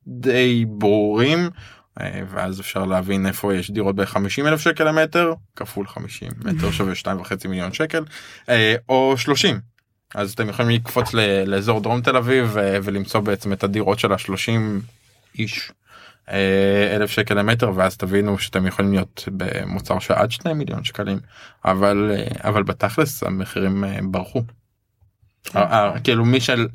די 0.06 0.64
ברורים 0.68 1.50
ואז 1.98 2.60
אפשר 2.60 2.84
להבין 2.84 3.26
איפה 3.26 3.54
יש 3.54 3.70
דירות 3.70 3.96
ב-50 3.96 4.46
אלף 4.46 4.60
שקל 4.60 4.84
למטר 4.84 5.32
כפול 5.56 5.86
50 5.86 6.30
מטר 6.44 6.70
שווה 6.76 6.92
2.5 6.92 7.48
מיליון 7.48 7.72
שקל 7.72 8.04
אה, 8.48 8.74
או 8.88 9.14
30 9.18 9.60
אז 10.14 10.32
אתם 10.32 10.48
יכולים 10.48 10.70
לקפוץ 10.70 11.14
לאזור 11.46 11.80
דרום 11.80 12.00
תל 12.00 12.16
אביב 12.16 12.50
ו- 12.52 12.76
ולמצוא 12.82 13.20
בעצם 13.20 13.52
את 13.52 13.64
הדירות 13.64 13.98
של 13.98 14.12
ה-30 14.12 14.50
איש 15.38 15.72
אה, 16.30 16.96
אלף 16.96 17.10
שקל 17.10 17.34
למטר 17.34 17.72
ואז 17.74 17.96
תבינו 17.96 18.38
שאתם 18.38 18.66
יכולים 18.66 18.92
להיות 18.92 19.28
במוצר 19.36 19.98
של 19.98 20.14
עד 20.14 20.30
2 20.30 20.58
מיליון 20.58 20.84
שקלים 20.84 21.18
אבל 21.64 22.12
אה, 22.14 22.48
אבל 22.48 22.62
בתכלס 22.62 23.22
המחירים 23.22 23.84
אה, 23.84 23.98
ברחו. 24.02 24.42
אה, 25.56 25.62
אה, 25.62 26.00
כאילו 26.00 26.24
מי 26.24 26.40
של 26.40 26.68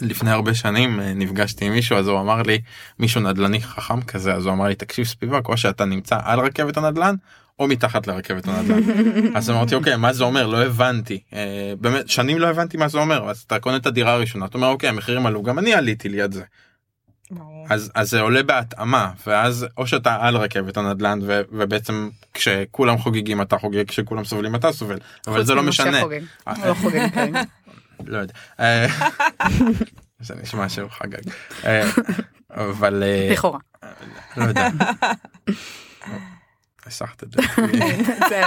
לפני 0.00 0.30
הרבה 0.30 0.54
שנים 0.54 1.00
אה, 1.00 1.14
נפגשתי 1.14 1.64
עם 1.64 1.72
מישהו 1.72 1.96
אז 1.96 2.08
הוא 2.08 2.20
אמר 2.20 2.42
לי 2.42 2.60
מישהו 2.98 3.20
נדל"ני 3.20 3.62
חכם 3.62 4.02
כזה 4.02 4.34
אז 4.34 4.46
הוא 4.46 4.52
אמר 4.52 4.64
לי 4.64 4.74
תקשיב 4.74 5.04
ספיבק 5.04 5.48
או 5.48 5.56
שאתה 5.56 5.84
נמצא 5.84 6.18
על 6.22 6.40
רכבת 6.40 6.76
הנדל"ן 6.76 7.14
או 7.58 7.68
מתחת 7.68 8.06
לרכבת 8.06 8.48
הנדל"ן. 8.48 8.80
אז 9.36 9.50
אמרתי 9.50 9.74
אוקיי 9.74 9.96
מה 9.96 10.12
זה 10.12 10.24
אומר? 10.24 10.46
לא 10.46 10.64
הבנתי. 10.64 11.20
אה, 11.32 11.72
באמת 11.80 12.08
שנים 12.08 12.38
לא 12.38 12.46
הבנתי 12.46 12.76
מה 12.76 12.88
זה 12.88 12.98
אומר 12.98 13.30
אז 13.30 13.38
אתה 13.46 13.58
קונה 13.58 13.76
את 13.76 13.86
הדירה 13.86 14.12
הראשונה 14.12 14.46
אתה 14.46 14.58
אומר 14.58 14.68
אוקיי 14.68 14.88
המחירים 14.88 15.26
עלו 15.26 15.42
גם 15.42 15.58
אני 15.58 15.74
עליתי 15.74 16.08
ליד 16.08 16.32
זה. 16.32 16.42
אז 17.70 17.90
אז 17.94 18.10
זה 18.10 18.20
עולה 18.20 18.42
בהתאמה 18.42 19.10
ואז 19.26 19.66
או 19.76 19.86
שאתה 19.86 20.16
על 20.20 20.36
רכבת 20.36 20.76
הנדל"ן 20.76 21.18
ו, 21.22 21.40
ובעצם 21.52 22.08
כשכולם 22.34 22.98
חוגגים 22.98 23.42
אתה 23.42 23.58
חוגג 23.58 23.88
כשכולם 23.88 24.24
סובלים 24.24 24.54
אתה 24.54 24.72
סובל 24.72 24.98
אבל 25.26 25.44
זה 25.44 25.54
לא 25.54 25.62
משנה 25.62 26.00
לא 28.04 28.18
יודע. 28.18 28.34
אה, 28.60 28.86
זה 30.20 30.34
נשמע 30.42 30.68
שהוא 30.68 30.90
חגג. 30.90 31.30
אה, 31.64 31.90
אבל 32.50 33.02
אה, 33.02 33.28
לכאורה. 33.32 33.58
לא 34.36 34.44
יודע. 34.44 34.68
הסחת 36.86 37.22
את 37.22 37.28
דעתי. 37.28 38.04
זה 38.28 38.42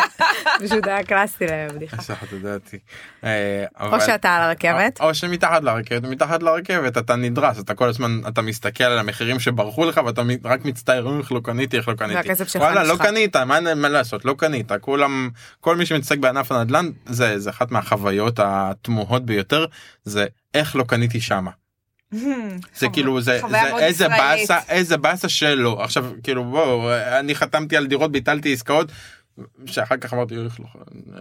פשוט 0.60 0.88
היה 0.88 1.04
קלאסי 1.04 1.46
לבדיחה. 1.48 1.98
הסחת 1.98 2.34
את 2.34 2.42
דעתי. 2.42 2.78
אה, 3.24 3.66
או 3.82 4.02
שאתה 4.02 4.36
על 4.36 4.42
הרכבת. 4.42 5.02
או 5.02 5.14
שמתחת 5.16 5.64
לרכבת 5.64 6.04
מתחת 6.04 6.44
לרכבת 6.44 6.98
אתה 6.98 7.16
נדרס 7.16 7.60
אתה 7.60 7.74
כל 7.74 7.90
הזמן 7.90 8.22
אתה 8.28 8.42
מסתכל 8.42 8.84
על 8.84 9.00
המחירים 9.00 9.40
שברחו 9.40 9.86
לך 9.86 10.02
ואתה 10.06 10.22
רק 10.44 10.66
מצטער 10.66 11.08
"אה, 11.08 11.20
איך 11.20 11.32
לא 11.32 11.40
קניתי 11.44 11.78
איך 11.78 11.88
לא 11.88 11.94
קניתי. 11.94 12.16
והכסף 12.16 12.48
שלך 12.48 12.62
וואלה 12.62 12.84
לא. 12.84 12.96
קנית 12.98 13.36
מה 13.36 13.90
לעשות 13.90 14.26
לא 14.26 14.36
קנית 14.38 14.72
כולם 14.82 15.30
כל 15.60 15.76
מי 15.76 15.86
שמתעסק 15.86 16.18
בענף 16.18 16.52
הנדל"ן 16.52 16.90
זה 17.06 17.40
זה 17.40 17.50
אחת 17.50 17.72
מהחוויות 17.72 18.40
התמוהות 18.44 19.26
ביותר 19.26 19.66
זה 20.04 20.26
איך 20.54 20.76
לא 20.76 20.84
קניתי 20.84 21.22
שמה. 21.22 21.52
זה 22.76 22.88
כאילו 22.94 23.22
זה, 23.22 23.42
זה 23.50 23.78
איזה. 23.78 24.08
באסה 24.10 24.60
איזה 24.70 24.98
באסה 24.98 25.30
שלא 25.30 25.84
עכשיו 25.84 26.06
כאילו 26.24 26.44
בוא 26.44 26.94
אני 27.20 27.36
חתמתי 27.36 27.78
על 27.78 27.88
דירות 27.88 28.12
ביטלתי 28.12 28.54
עסקאות 28.54 28.92
שאחר 29.66 29.98
כך 29.98 30.14
אמרתי 30.14 30.36
איך 30.46 30.60
לא, 30.60 30.66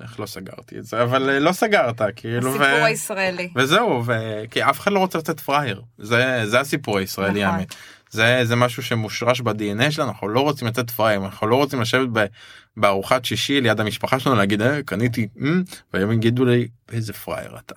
איך 0.02 0.20
לא 0.20 0.26
סגרתי 0.26 0.78
את 0.78 0.84
זה 0.84 1.02
אבל 1.02 1.30
אה, 1.30 1.38
לא 1.38 1.52
סגרת 1.52 2.02
כאילו 2.16 2.48
הסיפור 2.48 2.84
הישראלי. 2.84 3.48
וזהו 3.56 4.02
ו... 4.06 4.12
כי 4.50 4.62
אף 4.62 4.80
אחד 4.80 4.92
לא 4.92 4.98
רוצה 4.98 5.18
לתת 5.18 5.40
פראייר 5.40 5.82
זה 5.98 6.42
זה 6.44 6.60
הסיפור 6.60 6.98
הישראלי 6.98 7.44
נכון. 7.44 7.54
האמת. 7.54 7.74
זה 8.10 8.40
זה 8.44 8.56
משהו 8.56 8.82
שמושרש 8.82 9.40
ב-DNA 9.40 9.90
שלנו 9.90 10.08
אנחנו 10.08 10.28
לא 10.28 10.40
רוצים 10.40 10.68
לתת 10.68 10.90
פראייר 10.90 11.24
אנחנו 11.24 11.46
לא 11.46 11.56
רוצים 11.56 11.80
לשבת 11.80 12.08
ב... 12.12 12.24
בארוחת 12.76 13.24
שישי 13.24 13.60
ליד 13.60 13.80
המשפחה 13.80 14.18
שלנו 14.18 14.36
להגיד 14.36 14.62
אה, 14.62 14.82
קניתי 14.82 15.28
אמ", 15.40 15.62
והם 15.94 16.12
יגידו 16.12 16.44
לי 16.44 16.68
איזה 16.92 17.12
פראייר 17.12 17.56
אתה. 17.58 17.74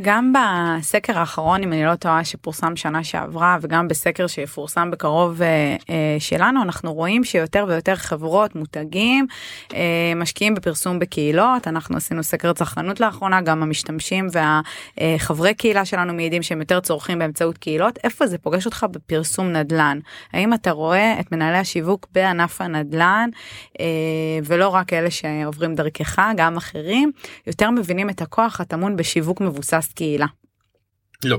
גם 0.00 0.32
בסקר 0.32 1.18
האחרון 1.18 1.62
אם 1.62 1.72
אני 1.72 1.84
לא 1.84 1.94
טועה 1.94 2.24
שפורסם 2.24 2.76
שנה 2.76 3.04
שעברה 3.04 3.58
וגם 3.60 3.88
בסקר 3.88 4.26
שיפורסם 4.26 4.90
בקרוב 4.90 5.42
אה, 5.42 5.76
אה, 5.90 6.16
שלנו 6.18 6.62
אנחנו 6.62 6.92
רואים 6.92 7.24
שיותר 7.24 7.64
ויותר 7.68 7.94
חברות 7.94 8.54
מותגים 8.54 9.26
אה, 9.74 10.12
משקיעים 10.16 10.54
בפרסום 10.54 10.98
בקהילות. 10.98 11.68
אנחנו 11.68 11.96
עשינו 11.96 12.22
סקר 12.22 12.52
צרכנות 12.52 13.00
לאחרונה 13.00 13.40
גם 13.40 13.62
המשתמשים 13.62 14.26
והחברי 14.32 15.54
קהילה 15.54 15.84
שלנו 15.84 16.14
מעידים 16.14 16.42
שהם 16.42 16.60
יותר 16.60 16.80
צורכים 16.80 17.18
באמצעות 17.18 17.58
קהילות. 17.58 17.98
איפה 18.04 18.26
זה 18.26 18.38
פוגש 18.38 18.66
אותך 18.66 18.86
בפרסום 18.90 19.52
נדל"ן? 19.52 19.98
האם 20.32 20.54
אתה 20.54 20.70
רואה 20.70 21.20
את 21.20 21.32
מנהלי 21.32 21.58
השיווק 21.58 22.06
בענף 22.12 22.60
הנדל"ן 22.60 23.30
אה, 23.80 23.86
ולא 24.44 24.68
רק 24.68 24.92
אלה 24.92 25.10
שעוברים 25.10 25.74
דרכך 25.74 26.18
גם 26.36 26.56
אחרים? 26.56 27.12
יותר 27.46 27.70
מבינים 27.70 28.10
את 28.10 28.22
הכוח 28.22 28.60
הטמון 28.60 28.96
בשיווק 28.96 29.40
מבוסס 29.40 29.83
קהילה. 29.92 30.26
לא. 31.24 31.38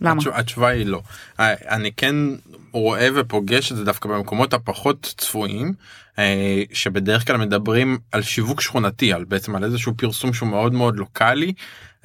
למה? 0.00 0.12
התשוב- 0.12 0.34
התשובה 0.34 0.68
היא 0.68 0.86
לא. 0.86 1.02
אה, 1.40 1.54
אני 1.68 1.92
כן 1.92 2.14
רואה 2.72 3.08
ופוגש 3.14 3.72
את 3.72 3.76
זה 3.76 3.84
דווקא 3.84 4.08
במקומות 4.08 4.54
הפחות 4.54 5.14
צפויים 5.18 5.72
אה, 6.18 6.62
שבדרך 6.72 7.26
כלל 7.26 7.36
מדברים 7.36 7.98
על 8.12 8.22
שיווק 8.22 8.60
שכונתי 8.60 9.12
על 9.12 9.24
בעצם 9.24 9.56
על 9.56 9.64
איזשהו 9.64 9.92
פרסום 9.96 10.32
שהוא 10.32 10.48
מאוד 10.48 10.72
מאוד 10.72 10.96
לוקאלי 10.96 11.52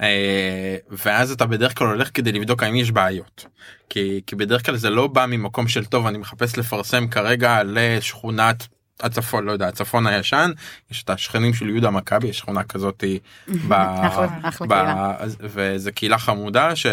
אה, 0.00 0.76
ואז 0.90 1.32
אתה 1.32 1.46
בדרך 1.46 1.78
כלל 1.78 1.86
הולך 1.86 2.10
כדי 2.14 2.32
לבדוק 2.32 2.62
האם 2.62 2.76
יש 2.76 2.90
בעיות. 2.90 3.46
כי, 3.90 4.20
כי 4.26 4.36
בדרך 4.36 4.66
כלל 4.66 4.76
זה 4.76 4.90
לא 4.90 5.06
בא 5.06 5.26
ממקום 5.26 5.68
של 5.68 5.84
טוב 5.84 6.06
אני 6.06 6.18
מחפש 6.18 6.58
לפרסם 6.58 7.08
כרגע 7.08 7.62
לשכונת 7.64 8.66
הצפון 9.00 9.44
לא 9.44 9.52
יודע 9.52 9.68
הצפון 9.68 10.06
הישן 10.06 10.50
יש 10.90 11.02
את 11.02 11.10
השכנים 11.10 11.54
של 11.54 11.68
יהודה 11.68 11.90
מכבי 11.90 12.28
יש 12.28 12.38
שכונה 12.38 12.62
כזאת 12.64 13.04
ב... 13.68 13.72
אחלה, 13.72 14.26
אחלה 14.42 14.66
ב- 14.66 14.70
קהילה. 14.70 15.14
וזה 15.40 15.92
קהילה 15.92 16.18
חמודה 16.18 16.76
ש... 16.76 16.86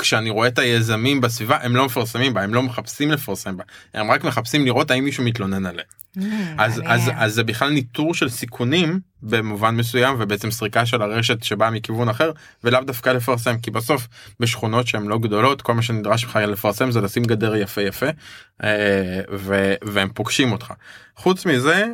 כשאני 0.00 0.30
רואה 0.30 0.48
את 0.48 0.58
היזמים 0.58 1.20
בסביבה 1.20 1.58
הם 1.62 1.76
לא 1.76 1.86
מפרסמים 1.86 2.34
בה 2.34 2.42
הם 2.42 2.54
לא 2.54 2.62
מחפשים 2.62 3.10
לפרסם 3.10 3.56
בה 3.56 3.64
הם 3.94 4.10
רק 4.10 4.24
מחפשים 4.24 4.64
לראות 4.64 4.90
האם 4.90 5.04
מישהו 5.04 5.24
מתלונן 5.24 5.66
עליהם 5.66 5.86
אז 6.58 6.78
מעניין. 6.78 6.86
אז 6.86 7.10
אז 7.16 7.34
זה 7.34 7.44
בכלל 7.44 7.70
ניטור 7.70 8.14
של 8.14 8.28
סיכונים 8.28 9.00
במובן 9.22 9.76
מסוים 9.76 10.16
ובעצם 10.18 10.50
סריקה 10.50 10.86
של 10.86 11.02
הרשת 11.02 11.42
שבאה 11.42 11.70
מכיוון 11.70 12.08
אחר 12.08 12.32
ולאו 12.64 12.80
דווקא 12.80 13.10
לפרסם 13.10 13.58
כי 13.58 13.70
בסוף 13.70 14.08
בשכונות 14.40 14.86
שהן 14.86 15.06
לא 15.06 15.18
גדולות 15.18 15.62
כל 15.62 15.74
מה 15.74 15.82
שנדרש 15.82 16.24
לך 16.24 16.36
לפרסם 16.36 16.90
זה 16.90 17.00
לשים 17.00 17.24
גדר 17.24 17.56
יפה 17.56 17.82
יפה 17.82 18.06
אה, 18.64 19.20
ו- 19.32 19.74
והם 19.84 20.08
פוגשים 20.14 20.52
אותך 20.52 20.72
חוץ 21.16 21.46
מזה. 21.46 21.86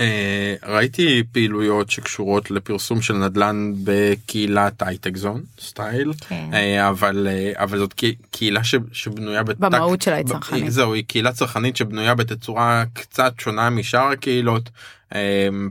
אה, 0.00 0.54
ראיתי 0.66 1.22
פעילויות 1.32 1.90
שקשורות 1.90 2.50
לפרסום 2.50 3.02
של 3.02 3.14
נדל"ן 3.14 3.72
בקהילת 3.84 4.82
הייטק 4.82 5.16
זון 5.16 5.42
סטייל 5.60 6.12
כן. 6.28 6.50
אה, 6.52 6.88
אבל 6.88 7.28
אה, 7.30 7.52
אבל 7.64 7.78
זאת 7.78 7.92
קה- 7.92 8.06
קהילה 8.30 8.64
ש- 8.64 8.74
שבנויה 8.92 9.42
בתק- 9.42 9.58
במהות 9.58 10.02
שלה 10.02 10.16
היא 10.16 10.26
צרכנית. 10.26 10.70
זהו 10.72 10.94
היא 10.94 11.04
קהילה 11.06 11.32
צרכנית 11.32 11.76
שבנויה 11.76 12.14
בתצורה 12.14 12.84
קצת 12.92 13.34
שונה 13.40 13.70
משאר 13.70 14.08
הקהילות. 14.12 14.70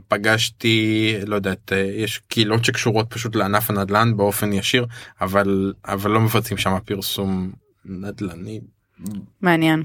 פגשתי 0.08 1.14
לא 1.26 1.34
יודעת 1.34 1.72
יש 1.96 2.20
קהילות 2.28 2.64
שקשורות 2.64 3.06
פשוט 3.08 3.36
לענף 3.36 3.70
הנדל"ן 3.70 4.16
באופן 4.16 4.52
ישיר 4.52 4.86
אבל 5.20 5.72
אבל 5.84 6.10
לא 6.10 6.20
מבצעים 6.20 6.58
שם 6.58 6.76
פרסום 6.84 7.52
נדל"ני. 7.84 8.60
מעניין. 9.40 9.82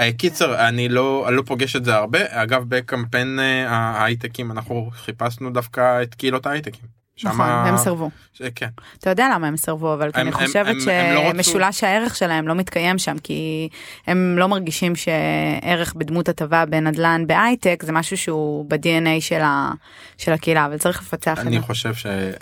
אה, 0.00 0.12
קיצר 0.12 0.68
אני 0.68 0.88
לא 0.88 1.24
אני 1.28 1.36
לא 1.36 1.42
פוגש 1.46 1.76
את 1.76 1.84
זה 1.84 1.94
הרבה 1.94 2.18
אגב 2.28 2.64
בקמפיין 2.68 3.38
אה, 3.40 3.68
ההייטקים 3.68 4.50
אנחנו 4.50 4.90
חיפשנו 4.94 5.50
דווקא 5.50 6.02
את 6.02 6.14
קהילות 6.14 6.46
ההייטקים. 6.46 7.01
נכון, 7.24 7.32
שמה- 7.36 7.62
והם 7.66 7.76
סרבו. 7.76 8.10
ש- 8.32 8.42
כן. 8.54 8.68
אתה 8.98 9.10
יודע 9.10 9.28
למה 9.34 9.46
הם 9.46 9.56
סרבו 9.56 9.94
אבל 9.94 10.12
כי 10.12 10.20
הם- 10.20 10.26
אני 10.28 10.36
הם- 10.36 10.46
חושבת 10.46 10.66
הם- 10.66 10.88
הם 10.88 11.14
לא 11.14 11.30
שמשולש 11.44 11.84
הערך 11.84 12.16
שלהם 12.16 12.48
לא 12.48 12.54
מתקיים 12.54 12.98
שם 12.98 13.16
כי 13.22 13.68
הם 14.06 14.34
לא 14.38 14.48
מרגישים 14.48 14.92
שערך 14.96 15.94
בדמות 15.94 16.28
הטבה 16.28 16.66
בנדל"ן 16.66 17.24
בהייטק 17.26 17.82
זה 17.86 17.92
משהו 17.92 18.16
שהוא 18.16 18.64
ב-DNA 18.70 19.20
של 19.20 19.40
ה- 19.40 19.70
של 20.18 20.32
הקהילה 20.32 20.66
אבל 20.66 20.78
צריך 20.78 21.02
לפצח 21.02 21.38
את 21.38 21.42
זה. 21.44 21.48
אני 21.48 21.60
חושב 21.60 21.92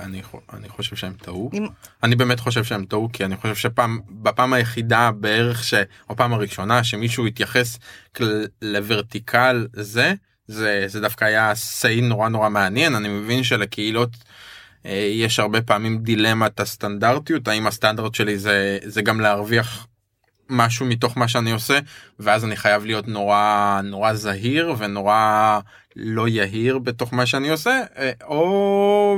אני 0.03 0.23
שהם 0.95 1.13
טעו 1.23 1.51
אם- 1.55 1.67
אני 2.03 2.17
באמת 2.17 2.41
חושב 2.41 2.65
שהם 2.65 2.85
טעו 2.85 3.09
כי 3.13 3.25
אני 3.25 3.37
חושב 3.37 3.55
שפעם 3.55 3.99
בפעם 4.11 4.53
היחידה 4.53 5.11
בערך 5.11 5.65
ש... 5.65 5.75
או 6.11 6.17
פעם 6.17 6.33
הראשונה 6.33 6.85
שמישהו 6.85 7.27
התייחס 7.27 7.79
כל- 8.17 8.45
לוורטיקל 8.63 9.67
זה 9.73 10.15
זה 10.47 10.85
זה 10.87 11.01
דווקא 11.01 11.25
היה 11.25 11.55
סיי 11.55 12.01
נורא 12.01 12.29
נורא 12.29 12.49
מעניין 12.49 12.95
אני 12.95 13.09
מבין 13.09 13.43
שלקהילות 13.45 14.11
יש 14.85 15.39
הרבה 15.39 15.63
פעמים 15.63 15.99
דילמת 15.99 16.61
הסטנדרטיות 16.61 17.49
האם 17.49 17.67
הסטנדרט 17.67 18.15
שלי 18.15 18.39
זה 18.39 18.79
זה 18.85 19.03
גם 19.03 19.21
להרוויח 19.21 19.87
משהו 20.51 20.87
מתוך 20.87 21.19
מה 21.19 21.29
שאני 21.29 21.51
עושה 21.51 21.79
ואז 22.19 22.45
אני 22.45 22.57
חייב 22.57 22.85
להיות 22.85 23.09
נורא 23.09 23.81
נורא 23.85 24.15
זהיר 24.15 24.75
ונורא 24.79 25.61
לא 25.97 26.29
יהיר 26.29 26.79
בתוך 26.79 27.15
מה 27.15 27.27
שאני 27.27 27.51
עושה 27.51 27.83
אה, 27.99 28.13
או 28.25 29.17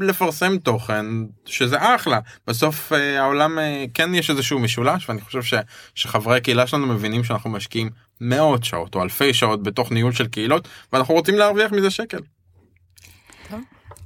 לפרסם 0.00 0.58
תוכן 0.58 1.06
שזה 1.44 1.76
אחלה 1.94 2.20
בסוף 2.46 2.92
אה, 2.92 3.22
העולם 3.22 3.58
אה, 3.58 3.84
כן 3.94 4.14
יש 4.14 4.30
איזשהו 4.30 4.58
משולש 4.58 5.08
ואני 5.08 5.20
חושב 5.20 5.42
ש, 5.42 5.54
שחברי 5.94 6.36
הקהילה 6.36 6.66
שלנו 6.66 6.86
מבינים 6.86 7.24
שאנחנו 7.24 7.50
משקיעים 7.50 7.90
מאות 8.20 8.64
שעות 8.64 8.94
או 8.94 9.02
אלפי 9.02 9.34
שעות 9.34 9.62
בתוך 9.62 9.92
ניהול 9.92 10.12
של 10.12 10.26
קהילות 10.26 10.68
ואנחנו 10.92 11.14
רוצים 11.14 11.34
להרוויח 11.34 11.72
מזה 11.72 11.90
שקל. 11.90 12.18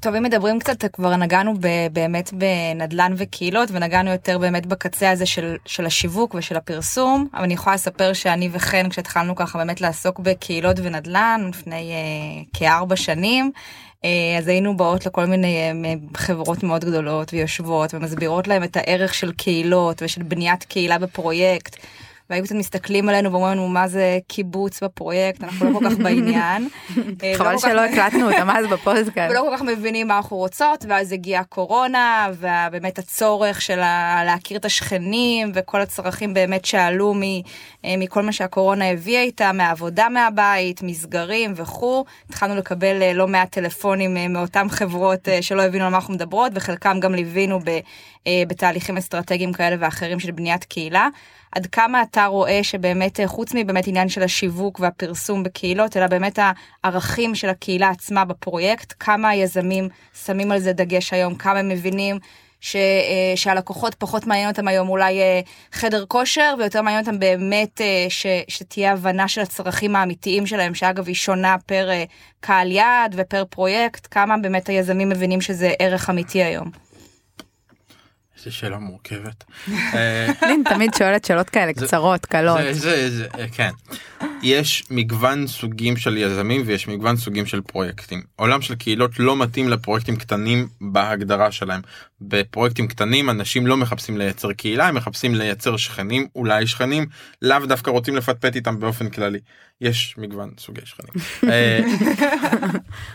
טוב 0.01 0.15
אם 0.15 0.23
מדברים 0.23 0.59
קצת 0.59 0.85
כבר 0.93 1.17
נגענו 1.17 1.55
ב, 1.61 1.67
באמת 1.93 2.31
בנדלן 2.33 3.13
וקהילות 3.17 3.69
ונגענו 3.73 4.11
יותר 4.11 4.39
באמת 4.39 4.67
בקצה 4.67 5.11
הזה 5.11 5.27
של, 5.27 5.57
של 5.67 5.87
השיווק 5.87 6.35
ושל 6.35 6.57
הפרסום 6.57 7.29
אבל 7.35 7.43
אני 7.43 7.55
יכולה 7.55 7.75
לספר 7.75 8.13
שאני 8.13 8.49
וחן 8.53 8.89
כשהתחלנו 8.89 9.35
ככה 9.35 9.59
באמת 9.59 9.81
לעסוק 9.81 10.19
בקהילות 10.19 10.77
ונדלן 10.83 11.47
לפני 11.49 11.93
אה, 11.93 12.43
כארבע 12.55 12.97
שנים. 12.97 13.51
אה, 14.05 14.39
אז 14.39 14.49
היינו 14.49 14.77
באות 14.77 15.07
לכל 15.07 15.25
מיני 15.25 15.57
אה, 15.57 15.93
חברות 16.17 16.63
מאוד 16.63 16.85
גדולות 16.85 17.33
ויושבות 17.33 17.95
ומסבירות 17.95 18.49
להם 18.49 18.65
את 18.65 18.77
הערך 18.77 19.15
של 19.15 19.33
קהילות 19.33 20.03
ושל 20.03 20.23
בניית 20.23 20.65
קהילה 20.65 20.99
בפרויקט. 20.99 21.77
והיו 22.31 22.45
קצת 22.45 22.55
מסתכלים 22.55 23.09
עלינו 23.09 23.33
ואומרים 23.33 23.53
לנו 23.53 23.69
מה 23.69 23.89
זה 23.89 24.19
קיבוץ 24.29 24.83
בפרויקט 24.83 25.45
אנחנו 25.45 25.71
לא 25.71 25.79
כל 25.79 25.91
כך 25.91 25.97
בעניין. 25.99 26.69
אה, 27.23 27.33
חבל 27.37 27.59
שלא 27.59 27.81
הקלטנו 27.81 28.33
אותם 28.33 28.51
אז 28.51 28.67
בפודקאסט. 28.67 29.31
ולא 29.31 29.41
כל 29.41 29.57
כך 29.57 29.63
מבינים 29.63 30.09
מה 30.09 30.17
אנחנו 30.17 30.37
רוצות 30.37 30.85
ואז 30.89 31.13
הגיעה 31.13 31.41
הקורונה 31.41 32.29
ובאמת 32.33 32.99
הצורך 32.99 33.63
של 33.63 33.77
להכיר 34.27 34.59
את 34.59 34.65
השכנים 34.65 35.53
וכל 35.55 35.81
הצרכים 35.81 36.35
באמת 36.35 36.65
שעלו 36.65 37.15
מ, 37.15 37.23
אה, 37.23 37.95
מכל 37.99 38.23
מה 38.23 38.33
שהקורונה 38.33 38.91
הביאה 38.91 39.23
איתה 39.23 39.53
מהעבודה 39.53 40.09
מהבית 40.09 40.83
מסגרים 40.83 41.53
וכו' 41.57 42.05
התחלנו 42.29 42.57
לקבל 42.57 43.03
אה, 43.03 43.13
לא 43.13 43.29
מעט 43.29 43.53
טלפונים 43.53 44.33
מאותן 44.33 44.69
חברות 44.69 45.29
שלא 45.41 45.63
הבינו 45.63 45.85
על 45.85 45.91
מה 45.91 45.97
אנחנו 45.97 46.15
מדברות 46.15 46.53
וחלקם 46.55 47.01
גם 47.01 47.15
ליווינו 47.15 47.61
בתהליכים 48.49 48.97
אסטרטגיים 48.97 49.53
כאלה 49.53 49.77
ואחרים 49.81 50.21
של 50.21 50.31
בניית 50.31 50.65
קהילה. 50.65 51.09
עד 51.53 51.67
כמה 51.67 52.03
אתה 52.03 52.20
רואה 52.27 52.61
שבאמת 52.63 53.21
אה, 53.21 53.29
חוץ 53.29 53.55
מבאמת 53.55 53.87
עניין 53.87 54.09
של 54.09 54.23
השיווק 54.23 54.81
והפרסום 54.81 55.43
בקהילות 55.43 55.97
אלא 55.97 56.07
באמת 56.07 56.39
הערכים 56.85 57.35
של 57.35 57.49
הקהילה 57.49 57.89
עצמה 57.89 58.25
בפרויקט 58.25 58.95
כמה 59.01 59.29
היזמים 59.29 59.89
שמים 60.25 60.53
על 60.53 60.59
זה 60.59 60.73
דגש 60.73 61.13
היום 61.13 61.35
כמה 61.35 61.59
הם 61.59 61.69
מבינים 61.69 62.19
ש, 62.61 62.77
אה, 62.77 63.33
שהלקוחות 63.37 63.95
פחות 63.95 64.27
מעניין 64.27 64.49
אותם 64.49 64.69
היום 64.69 64.89
אולי 64.89 65.21
אה, 65.21 65.41
חדר 65.73 66.05
כושר 66.07 66.55
ויותר 66.59 66.83
מעניין 66.83 67.05
אותם 67.07 67.19
באמת 67.19 67.81
ש, 68.09 68.27
שתהיה 68.49 68.93
הבנה 68.93 69.29
של 69.29 69.41
הצרכים 69.41 69.97
האמיתיים 69.97 70.47
שלהם 70.47 70.75
שאגב 70.75 71.07
היא 71.07 71.15
שונה 71.15 71.57
פר 71.67 71.89
קהל 72.41 72.73
יעד 72.73 73.15
ופר 73.19 73.45
פרויקט 73.45 74.09
כמה 74.11 74.37
באמת 74.37 74.69
היזמים 74.69 75.09
מבינים 75.09 75.41
שזה 75.41 75.73
ערך 75.79 76.11
אמיתי 76.11 76.43
היום. 76.43 76.90
איזה 78.41 78.51
שאלה 78.51 78.79
מורכבת. 78.79 79.45
אה, 79.95 80.33
לין 80.43 80.63
תמיד 80.69 80.95
שואלת 80.99 81.25
שאלות 81.25 81.51
כאלה 81.51 81.73
קצרות 81.73 82.27
קלות. 82.27 82.61
זה, 82.73 83.29
כן. 83.53 83.71
יש 84.43 84.85
מגוון 84.91 85.47
סוגים 85.47 85.97
של 85.97 86.17
יזמים 86.17 86.63
ויש 86.67 86.89
מגוון 86.89 87.17
סוגים 87.17 87.47
של 87.47 87.61
פרויקטים. 87.61 88.23
עולם 88.37 88.63
של 88.63 88.75
קהילות 88.75 89.19
לא 89.19 89.37
מתאים 89.37 89.69
לפרויקטים 89.69 90.17
קטנים 90.17 90.69
בהגדרה 90.81 91.53
שלהם. 91.53 91.81
בפרויקטים 92.21 92.89
קטנים 92.89 93.31
אנשים 93.31 93.67
לא 93.67 93.77
מחפשים 93.77 94.19
לייצר 94.19 94.53
קהילה 94.53 94.89
הם 94.89 94.95
מחפשים 94.95 95.35
לייצר 95.35 95.77
שכנים 95.77 96.27
אולי 96.35 96.67
שכנים 96.67 97.07
לאו 97.43 97.67
דווקא 97.67 97.91
רוצים 97.91 98.17
לפטפט 98.17 98.57
איתם 98.57 98.81
באופן 98.81 99.09
כללי. 99.11 99.39
יש 99.81 100.15
מגוון 100.19 100.51
סוגי 100.59 100.81
שכנים. 100.85 101.13
אה, 101.51 101.81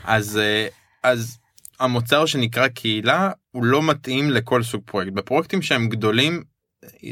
אז 0.03 0.37
אה, 0.37 0.67
אז 1.03 1.37
המוצר 1.79 2.25
שנקרא 2.25 2.67
קהילה 2.67 3.31
הוא 3.51 3.63
לא 3.63 3.83
מתאים 3.83 4.29
לכל 4.29 4.63
סוג 4.63 4.81
פרויקט 4.85 5.11
בפרויקטים 5.11 5.61
שהם 5.61 5.89
גדולים 5.89 6.43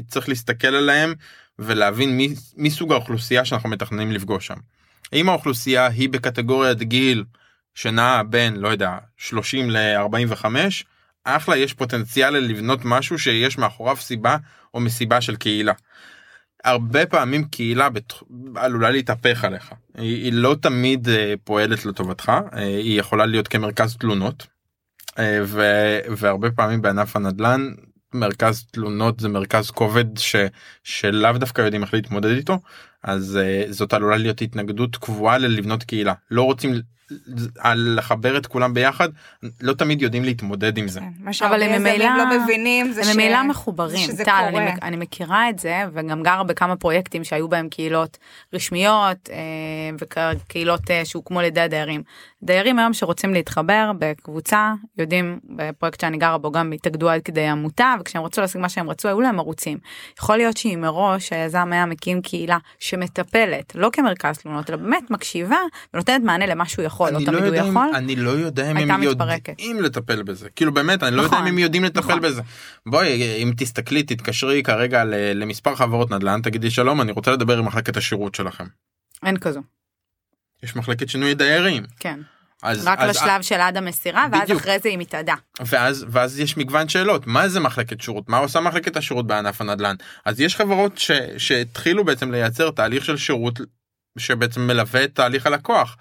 צריך 0.08 0.30
להסתכל 0.30 0.76
עליהם 0.76 1.14
ולהבין 1.60 2.18
מי, 2.18 2.36
מי 2.56 2.70
סוג 2.70 2.92
האוכלוסייה 2.92 3.46
שאנחנו 3.46 3.70
מתכננים 3.70 4.12
לפגוש 4.12 4.48
שם. 4.48 4.58
אם 5.14 5.30
האוכלוסייה 5.30 5.88
היא 5.88 6.10
בקטגוריית 6.10 6.80
גיל 6.80 7.24
שנעה 7.76 8.24
בין 8.24 8.56
לא 8.56 8.68
יודע 8.68 8.98
30 9.18 9.70
ל-45 9.70 10.46
אחלה 11.24 11.58
יש 11.58 11.74
פוטנציאל 11.74 12.34
לבנות 12.34 12.80
משהו 12.84 13.20
שיש 13.20 13.58
מאחוריו 13.58 13.98
סיבה 13.98 14.38
או 14.74 14.80
מסיבה 14.80 15.22
של 15.22 15.36
קהילה. 15.36 15.74
הרבה 16.64 17.06
פעמים 17.06 17.44
קהילה 17.44 17.90
בת... 17.90 18.14
עלולה 18.56 18.92
להתהפך 18.92 19.44
עליך 19.44 19.74
היא, 19.98 20.24
היא 20.24 20.34
לא 20.34 20.56
תמיד 20.62 21.08
uh, 21.08 21.12
פועלת 21.44 21.86
לטובתך 21.86 22.30
uh, 22.30 22.58
היא 22.58 23.00
יכולה 23.00 23.26
להיות 23.26 23.48
כמרכז 23.48 23.96
תלונות 23.98 24.48
ו... 25.20 25.62
והרבה 26.18 26.52
פעמים 26.52 26.82
בענף 26.82 27.16
הנדל"ן 27.16 27.74
מרכז 28.14 28.66
תלונות 28.72 29.20
זה 29.20 29.30
מרכז 29.30 29.70
כובד 29.72 30.18
ש... 30.18 30.36
שלאו 30.84 31.38
דווקא 31.38 31.62
יודעים 31.62 31.84
איך 31.84 31.94
להתמודד 31.94 32.30
איתו 32.30 32.60
אז 33.04 33.40
uh, 33.42 33.72
זאת 33.72 33.94
עלולה 33.94 34.18
להיות 34.18 34.42
התנגדות 34.42 34.96
קבועה 34.96 35.38
ללבנות 35.38 35.84
קהילה. 35.84 36.14
לא 36.32 36.44
רוצים 36.44 36.74
על 37.60 37.96
לחבר 37.98 38.38
את 38.38 38.46
כולם 38.46 38.74
ביחד 38.74 39.10
לא 39.62 39.74
תמיד 39.74 40.02
יודעים 40.02 40.24
להתמודד 40.24 40.78
עם 40.78 40.88
זה. 40.88 41.00
כן, 41.00 41.06
מה 41.20 41.34
שהרבה 41.34 41.66
יזמים 41.66 42.02
לא 42.18 42.40
מבינים 42.40 42.92
זה 42.92 43.02
הם 43.02 43.18
ממילא 43.18 43.44
מחוברים. 43.44 44.10
טל. 44.26 44.32
אני, 44.32 44.72
אני 44.82 44.98
מכירה 44.98 45.50
את 45.50 45.60
זה 45.60 45.84
וגם 45.94 46.24
גרה 46.24 46.44
בכמה 46.44 46.76
פרויקטים 46.76 47.24
שהיו 47.24 47.48
בהם 47.48 47.70
קהילות 47.70 48.18
רשמיות 48.54 49.30
אה, 49.32 49.38
וקהילות 50.00 50.92
אה, 50.92 51.06
שהוקמו 51.06 51.40
על 51.40 51.46
ידי 51.46 51.62
הדיירים. 51.62 52.04
דיירים 52.44 52.80
היום 52.80 52.94
שרוצים 52.94 53.34
להתחבר 53.34 53.92
בקבוצה 54.00 54.74
יודעים 54.98 55.40
בפרויקט 55.50 56.02
שאני 56.02 56.18
גרה 56.18 56.38
בו 56.38 56.52
גם 56.52 56.72
התאגדו 56.72 57.10
עד 57.10 57.22
כדי 57.22 57.48
עמותה 57.48 57.96
וכשהם 58.00 58.24
רצו 58.24 58.42
להשיג 58.42 58.62
מה 58.62 58.70
שהם 58.70 58.90
רצו 58.90 59.08
היו 59.08 59.22
להם 59.22 59.40
ערוצים. 59.40 59.78
יכול 60.20 60.38
להיות 60.38 60.58
שאם 60.58 60.80
מראש 60.82 61.34
היזם 61.34 61.70
היה 61.74 61.86
מקים 61.86 62.22
קהילה 62.22 62.58
שמטפלת 62.80 63.76
לא 63.76 63.90
כמרכז 63.94 64.38
תלונות 64.38 64.70
אלא 64.70 64.78
באמת 64.78 65.12
מקשיבה 65.12 65.58
ונותנת 65.94 66.24
מענה 66.24 66.46
למה 66.46 66.66
שהוא 66.66 66.86
יכול. 66.86 66.93
יכול, 66.94 67.10
לא 67.10 67.26
תמיד 67.26 67.44
הוא 67.44 67.56
יכול. 67.56 67.92
אני 67.96 68.16
לא 68.16 68.30
יודע 68.30 68.72
אם 68.72 68.78
הם 68.78 69.04
יודעים 69.04 69.82
לטפל 69.82 70.24
בזה. 70.24 70.50
כאילו 70.56 70.74
באמת, 70.74 71.04
אני 71.04 71.16
לא 71.16 71.22
יודע 71.22 71.40
אם 71.40 71.46
הם 71.46 71.60
יודעים 71.60 71.84
לטפל 71.84 72.00
נכון. 72.00 72.22
בזה. 72.22 72.42
בואי, 72.86 73.44
אם 73.44 73.52
תסתכלי, 73.58 74.04
תתקשרי 74.04 74.64
כרגע 74.64 75.04
למספר 75.36 75.76
חברות 75.76 76.12
נדל"ן, 76.12 76.42
תגידי 76.42 76.72
שלום, 76.72 77.02
אני 77.02 77.12
רוצה 77.12 77.32
לדבר 77.32 77.58
עם 77.58 77.66
מחלקת 77.66 77.98
השירות 77.98 78.36
שלכם. 78.36 78.66
אין 79.26 79.38
כזו. 79.38 79.62
יש 80.64 80.76
מחלקת 80.76 81.10
שינוי 81.10 81.34
דיירים. 81.34 81.84
כן. 82.00 82.20
אז, 82.64 82.88
רק 82.88 83.00
אז, 83.00 83.10
לשלב 83.10 83.42
של 83.42 83.56
עד 83.56 83.78
המסירה 83.78 84.28
ואז 84.32 84.42
בדיוק. 84.42 84.62
אחרי 84.62 84.80
זה 84.80 84.90
היא 84.90 84.98
מתאדה. 84.98 85.36
ואז 85.66 86.06
ואז 86.10 86.40
יש 86.40 86.58
מגוון 86.58 86.90
שאלות 86.90 87.28
מה 87.28 87.50
זה 87.50 87.60
מחלקת 87.60 88.02
שירות 88.02 88.30
מה 88.30 88.38
עושה 88.38 88.60
מחלקת 88.60 88.98
השירות 88.98 89.28
בענף 89.28 89.62
הנדל"ן 89.62 89.96
אז 90.26 90.40
יש 90.40 90.56
חברות 90.56 90.98
ש, 90.98 91.12
שהתחילו 91.38 92.04
בעצם 92.04 92.32
לייצר 92.32 92.72
תהליך 92.72 93.06
של 93.06 93.18
שירות 93.18 93.60
שבעצם 94.18 94.68
מלווה 94.68 95.04
את 95.04 95.16
תהליך 95.16 95.46
הלקוח 95.46 95.98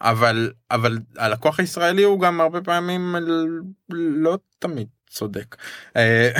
אבל 0.00 0.52
אבל 0.70 0.98
הלקוח 1.18 1.60
הישראלי 1.60 2.02
הוא 2.02 2.20
גם 2.20 2.40
הרבה 2.40 2.60
פעמים 2.60 3.16
לא 3.88 4.38
תמיד 4.58 4.86
צודק. 5.08 5.56
אה, 5.96 6.30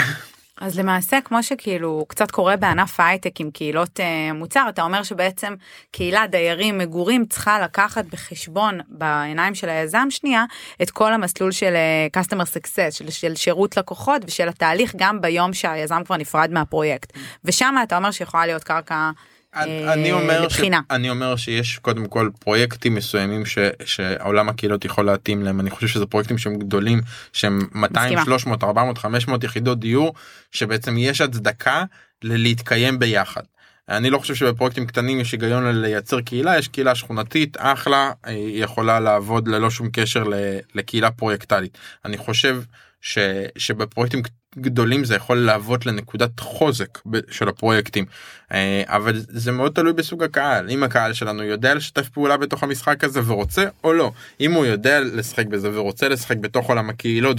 אז 0.60 0.78
למעשה 0.78 1.20
כמו 1.24 1.42
שכאילו 1.42 2.04
קצת 2.08 2.30
קורה 2.30 2.56
בענף 2.56 3.00
ההייטק 3.00 3.40
עם 3.40 3.50
קהילות 3.50 4.00
אה, 4.00 4.32
מוצר 4.32 4.66
אתה 4.68 4.82
אומר 4.82 5.02
שבעצם 5.02 5.54
קהילה 5.90 6.26
דיירים 6.26 6.78
מגורים 6.78 7.26
צריכה 7.26 7.60
לקחת 7.60 8.04
בחשבון 8.04 8.80
בעיניים 8.88 9.54
של 9.54 9.68
היזם 9.68 10.06
שנייה 10.10 10.44
את 10.82 10.90
כל 10.90 11.12
המסלול 11.12 11.52
של 11.52 11.74
אה, 11.74 12.22
customer 12.22 12.44
success 12.44 12.90
של, 12.90 13.10
של 13.10 13.34
שירות 13.34 13.76
לקוחות 13.76 14.22
ושל 14.26 14.48
התהליך 14.48 14.92
גם 14.96 15.20
ביום 15.20 15.52
שהיזם 15.52 16.04
כבר 16.04 16.16
נפרד 16.16 16.50
מהפרויקט 16.50 17.12
ושם 17.44 17.74
אתה 17.82 17.96
אומר 17.96 18.10
שיכולה 18.10 18.46
להיות 18.46 18.64
קרקע. 18.64 19.10
אני 19.56 20.12
אומר, 20.12 20.48
ש... 20.48 20.60
אני 20.90 21.10
אומר 21.10 21.36
שיש 21.36 21.78
קודם 21.78 22.06
כל 22.06 22.30
פרויקטים 22.38 22.94
מסוימים 22.94 23.46
ש... 23.46 23.58
שהעולם 23.84 24.48
הקהילות 24.48 24.84
יכול 24.84 25.06
להתאים 25.06 25.42
להם 25.42 25.60
אני 25.60 25.70
חושב 25.70 25.86
שזה 25.86 26.06
פרויקטים 26.06 26.38
שהם 26.38 26.58
גדולים 26.58 27.00
שהם 27.32 27.58
200 27.72 28.04
מסכימה. 28.04 28.24
300 28.24 28.64
400 28.64 28.98
500 28.98 29.44
יחידות 29.44 29.80
דיור 29.80 30.14
שבעצם 30.50 30.98
יש 30.98 31.20
הצדקה 31.20 31.84
ללהתקיים 32.22 32.98
ביחד. 32.98 33.42
אני 33.88 34.10
לא 34.10 34.18
חושב 34.18 34.34
שבפרויקטים 34.34 34.86
קטנים 34.86 35.20
יש 35.20 35.32
היגיון 35.32 35.80
לייצר 35.80 36.20
קהילה 36.20 36.58
יש 36.58 36.68
קהילה 36.68 36.94
שכונתית 36.94 37.56
אחלה 37.60 38.12
היא 38.24 38.64
יכולה 38.64 39.00
לעבוד 39.00 39.48
ללא 39.48 39.70
שום 39.70 39.88
קשר 39.92 40.24
לקהילה 40.74 41.10
פרויקטלית 41.10 41.78
אני 42.04 42.18
חושב 42.18 42.62
ש, 43.00 43.18
שבפרויקטים 43.58 44.22
גדולים 44.58 45.04
זה 45.04 45.14
יכול 45.14 45.36
להוות 45.38 45.86
לנקודת 45.86 46.40
חוזק 46.40 46.98
של 47.30 47.48
הפרויקטים. 47.48 48.04
אה, 48.52 48.82
אבל 48.86 49.14
זה 49.28 49.52
מאוד 49.52 49.72
תלוי 49.74 49.92
בסוג 49.92 50.22
הקהל. 50.22 50.70
אם 50.70 50.82
הקהל 50.82 51.12
שלנו 51.12 51.42
יודע 51.42 51.74
לשתף 51.74 52.08
פעולה 52.08 52.36
בתוך 52.36 52.62
המשחק 52.62 53.04
הזה 53.04 53.20
ורוצה 53.26 53.64
או 53.84 53.92
לא. 53.92 54.12
אם 54.40 54.52
הוא 54.52 54.66
יודע 54.66 55.00
לשחק 55.00 55.46
בזה 55.46 55.70
ורוצה 55.78 56.08
לשחק 56.08 56.36
בתוך 56.36 56.68
עולם 56.68 56.90
הקהילות 56.90 57.36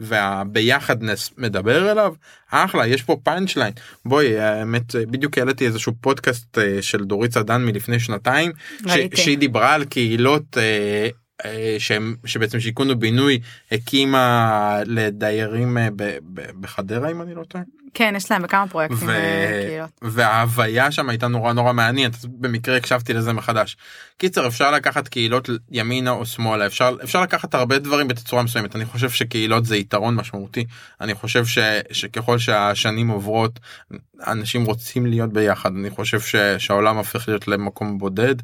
והביחדנס 0.00 1.30
מדבר 1.38 1.90
אליו 1.92 2.14
אחלה 2.50 2.86
יש 2.86 3.02
פה 3.02 3.16
פאנצ' 3.22 3.56
ליין 3.56 3.72
בואי 4.04 4.38
האמת 4.40 4.94
בדיוק 4.94 5.38
העליתי 5.38 5.66
איזשהו 5.66 5.92
פודקאסט 6.00 6.58
אה, 6.58 6.82
של 6.82 7.04
דורית 7.04 7.32
סדן 7.32 7.64
מלפני 7.64 8.00
שנתיים 8.00 8.52
ש- 8.86 8.92
שהיא 9.14 9.38
דיברה 9.38 9.74
על 9.74 9.84
קהילות. 9.84 10.56
אה, 11.46 11.76
שהם 11.78 12.16
שבעצם 12.24 12.60
שיכון 12.60 12.90
ובינוי 12.90 13.40
הקימה 13.72 14.80
לדיירים 14.86 15.78
אה, 15.78 15.88
בחדרה 16.60 17.10
אם 17.10 17.22
אני 17.22 17.34
לא 17.34 17.44
טועה. 17.44 17.64
כן 17.98 18.14
יש 18.16 18.30
להם 18.30 18.42
בכמה 18.42 18.68
פרויקטים 18.68 19.08
ו... 19.08 19.10
אה, 19.10 19.84
וההוויה 20.02 20.92
שם 20.92 21.08
הייתה 21.08 21.28
נורא 21.28 21.52
נורא 21.52 21.72
מעניינת 21.72 22.24
במקרה 22.24 22.76
הקשבתי 22.76 23.12
לזה 23.12 23.32
מחדש. 23.32 23.76
קיצר 24.18 24.46
אפשר 24.46 24.70
לקחת 24.70 25.08
קהילות 25.08 25.48
ימינה 25.70 26.10
או 26.10 26.26
שמאלה 26.26 26.66
אפשר 26.66 26.96
אפשר 27.04 27.22
לקחת 27.22 27.54
הרבה 27.54 27.78
דברים 27.78 28.08
בתצורה 28.08 28.42
מסוימת 28.42 28.76
אני 28.76 28.84
חושב 28.84 29.10
שקהילות 29.10 29.66
זה 29.66 29.76
יתרון 29.76 30.14
משמעותי 30.14 30.64
אני 31.00 31.14
חושב 31.14 31.46
ש, 31.46 31.58
שככל 31.92 32.38
שהשנים 32.38 33.08
עוברות 33.08 33.60
אנשים 34.26 34.64
רוצים 34.64 35.06
להיות 35.06 35.32
ביחד 35.32 35.70
אני 35.76 35.90
חושב 35.90 36.20
ש, 36.20 36.36
שהעולם 36.58 36.96
הופך 36.96 37.28
להיות 37.28 37.48
למקום 37.48 37.98
בודד 37.98 38.34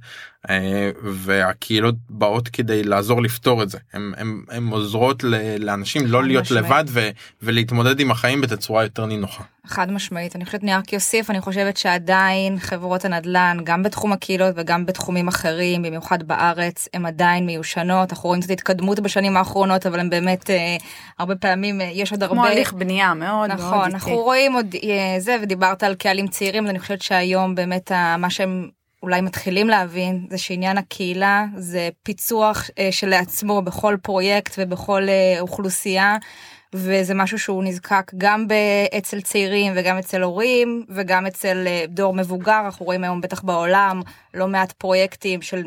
אה, 0.51 0.91
והקהילות 1.03 1.95
באות 2.11 2.49
כדי 2.49 2.83
לעזור 2.83 3.23
לפתור 3.23 3.63
את 3.63 3.71
זה 3.71 3.79
הם, 3.93 4.15
הם, 4.17 4.45
הם 4.51 4.69
עוזרות 4.69 5.25
לאנשים 5.59 6.07
לא 6.07 6.25
להיות 6.25 6.45
משמעית. 6.45 6.65
לבד 6.65 6.85
ו, 6.89 7.11
ולהתמודד 7.43 8.01
עם 8.01 8.11
החיים 8.11 8.41
בתצורה 8.41 8.83
יותר 8.83 9.07
נינוחה. 9.07 9.42
חד 9.67 9.91
משמעית 9.93 10.37
אני 10.37 10.45
חושבת 10.45 10.63
אני 10.63 10.75
רק 10.75 10.95
אוסיף 10.95 11.31
אני 11.31 11.41
חושבת 11.41 11.77
שעדיין 11.77 12.59
חברות 12.59 13.05
הנדל"ן 13.05 13.57
גם 13.65 13.83
בתחום 13.83 14.13
הקהילות 14.13 14.55
וגם 14.57 14.87
בתחומים 14.87 15.29
אחרים 15.29 15.83
במיוחד 15.83 16.23
בארץ 16.23 16.89
הם 16.95 17.07
עדיין 17.07 17.47
מיושנות 17.47 18.13
אנחנו 18.13 18.29
רואים 18.29 18.43
קצת 18.43 18.51
התקדמות 18.51 19.01
בשנים 19.01 19.37
האחרונות 19.37 19.87
אבל 19.87 20.01
הם 20.01 20.11
באמת 20.11 20.51
אה, 20.51 20.77
הרבה 21.19 21.37
פעמים 21.37 21.81
אה, 21.81 21.87
יש 21.87 22.13
עוד 22.13 22.23
הרבה 22.23 22.35
כמו 22.35 22.45
הליך 22.45 22.73
בנייה 22.73 23.15
מאוד 23.15 23.51
נכון 23.51 23.71
מאוד 23.71 23.85
אנחנו 23.85 24.11
איתי. 24.11 24.23
רואים 24.23 24.53
עוד 24.53 24.75
אה, 24.85 25.21
זה 25.21 25.37
ודיברת 25.43 25.83
על 25.83 25.95
קהלים 25.95 26.29
צעירים 26.29 26.65
אז 26.65 26.71
אני 26.71 26.79
חושבת 26.79 27.03
שהיום 27.03 27.55
באמת 27.55 27.93
מה 28.19 28.31
שהם 28.31 28.69
אולי 29.03 29.21
מתחילים 29.21 29.69
להבין 29.69 30.27
זה 30.31 30.39
שעניין 30.39 30.79
הקהילה 30.79 31.45
זה 31.57 31.89
פיצוח 32.03 32.71
אה, 32.79 32.89
שלעצמו 32.93 33.63
בכל 33.63 33.97
פרויקט 34.03 34.55
ובכל 34.59 35.09
אה, 35.09 35.41
אוכלוסייה. 35.41 36.17
וזה 36.75 37.15
משהו 37.15 37.39
שהוא 37.39 37.65
נזקק 37.65 38.13
גם 38.19 38.47
אצל 38.99 39.21
צעירים 39.21 39.73
וגם 39.77 39.99
אצל 39.99 40.23
הורים 40.23 40.85
וגם 40.89 41.27
אצל 41.27 41.65
אה, 41.67 41.85
דור 41.89 42.15
מבוגר 42.15 42.61
אנחנו 42.65 42.87
רואים 42.87 43.05
היום 43.05 43.21
בטח 43.21 43.43
בעולם 43.43 44.01
לא 44.35 44.49
מעט 44.49 44.73
פרויקטים 44.73 45.43
של 45.43 45.65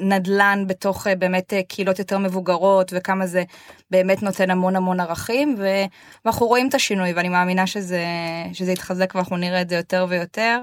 נדל"ן 0.00 0.64
בתוך 0.66 1.06
אה, 1.06 1.14
באמת 1.14 1.52
אה, 1.52 1.62
קהילות 1.68 1.98
יותר 1.98 2.18
מבוגרות 2.18 2.92
וכמה 2.96 3.26
זה 3.26 3.44
באמת 3.90 4.22
נותן 4.22 4.50
המון 4.50 4.76
המון 4.76 5.00
ערכים 5.00 5.56
ואנחנו 5.58 6.46
רואים 6.46 6.68
את 6.68 6.74
השינוי 6.74 7.12
ואני 7.12 7.28
מאמינה 7.28 7.66
שזה 7.66 8.04
שזה 8.52 8.72
יתחזק 8.72 9.14
ואנחנו 9.14 9.36
נראה 9.36 9.60
את 9.60 9.68
זה 9.68 9.76
יותר 9.76 10.06
ויותר. 10.08 10.60